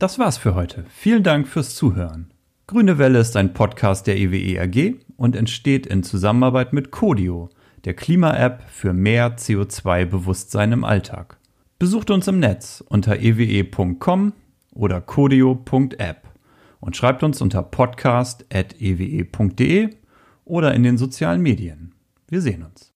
Das 0.00 0.18
war's 0.18 0.36
für 0.36 0.56
heute. 0.56 0.84
Vielen 0.90 1.22
Dank 1.22 1.46
fürs 1.46 1.76
Zuhören. 1.76 2.34
Grüne 2.66 2.98
Welle 2.98 3.18
ist 3.18 3.36
ein 3.36 3.54
Podcast 3.54 4.06
der 4.06 4.16
EWE 4.16 4.60
AG 4.60 4.94
und 5.16 5.34
entsteht 5.36 5.86
in 5.86 6.02
Zusammenarbeit 6.02 6.72
mit 6.72 6.90
Codio, 6.90 7.50
der 7.84 7.94
Klima-App 7.94 8.64
für 8.68 8.92
mehr 8.92 9.36
CO2-Bewusstsein 9.36 10.72
im 10.72 10.84
Alltag. 10.84 11.38
Besucht 11.78 12.10
uns 12.10 12.28
im 12.28 12.38
Netz 12.38 12.84
unter 12.88 13.18
ewe.com 13.18 14.32
oder 14.72 15.00
codio.app 15.00 16.28
und 16.80 16.96
schreibt 16.96 17.24
uns 17.24 17.42
unter 17.42 17.62
podcast.ewe.de 17.62 19.90
oder 20.44 20.74
in 20.74 20.82
den 20.84 20.98
sozialen 20.98 21.40
Medien. 21.42 21.94
Wir 22.28 22.40
sehen 22.40 22.62
uns. 22.62 22.91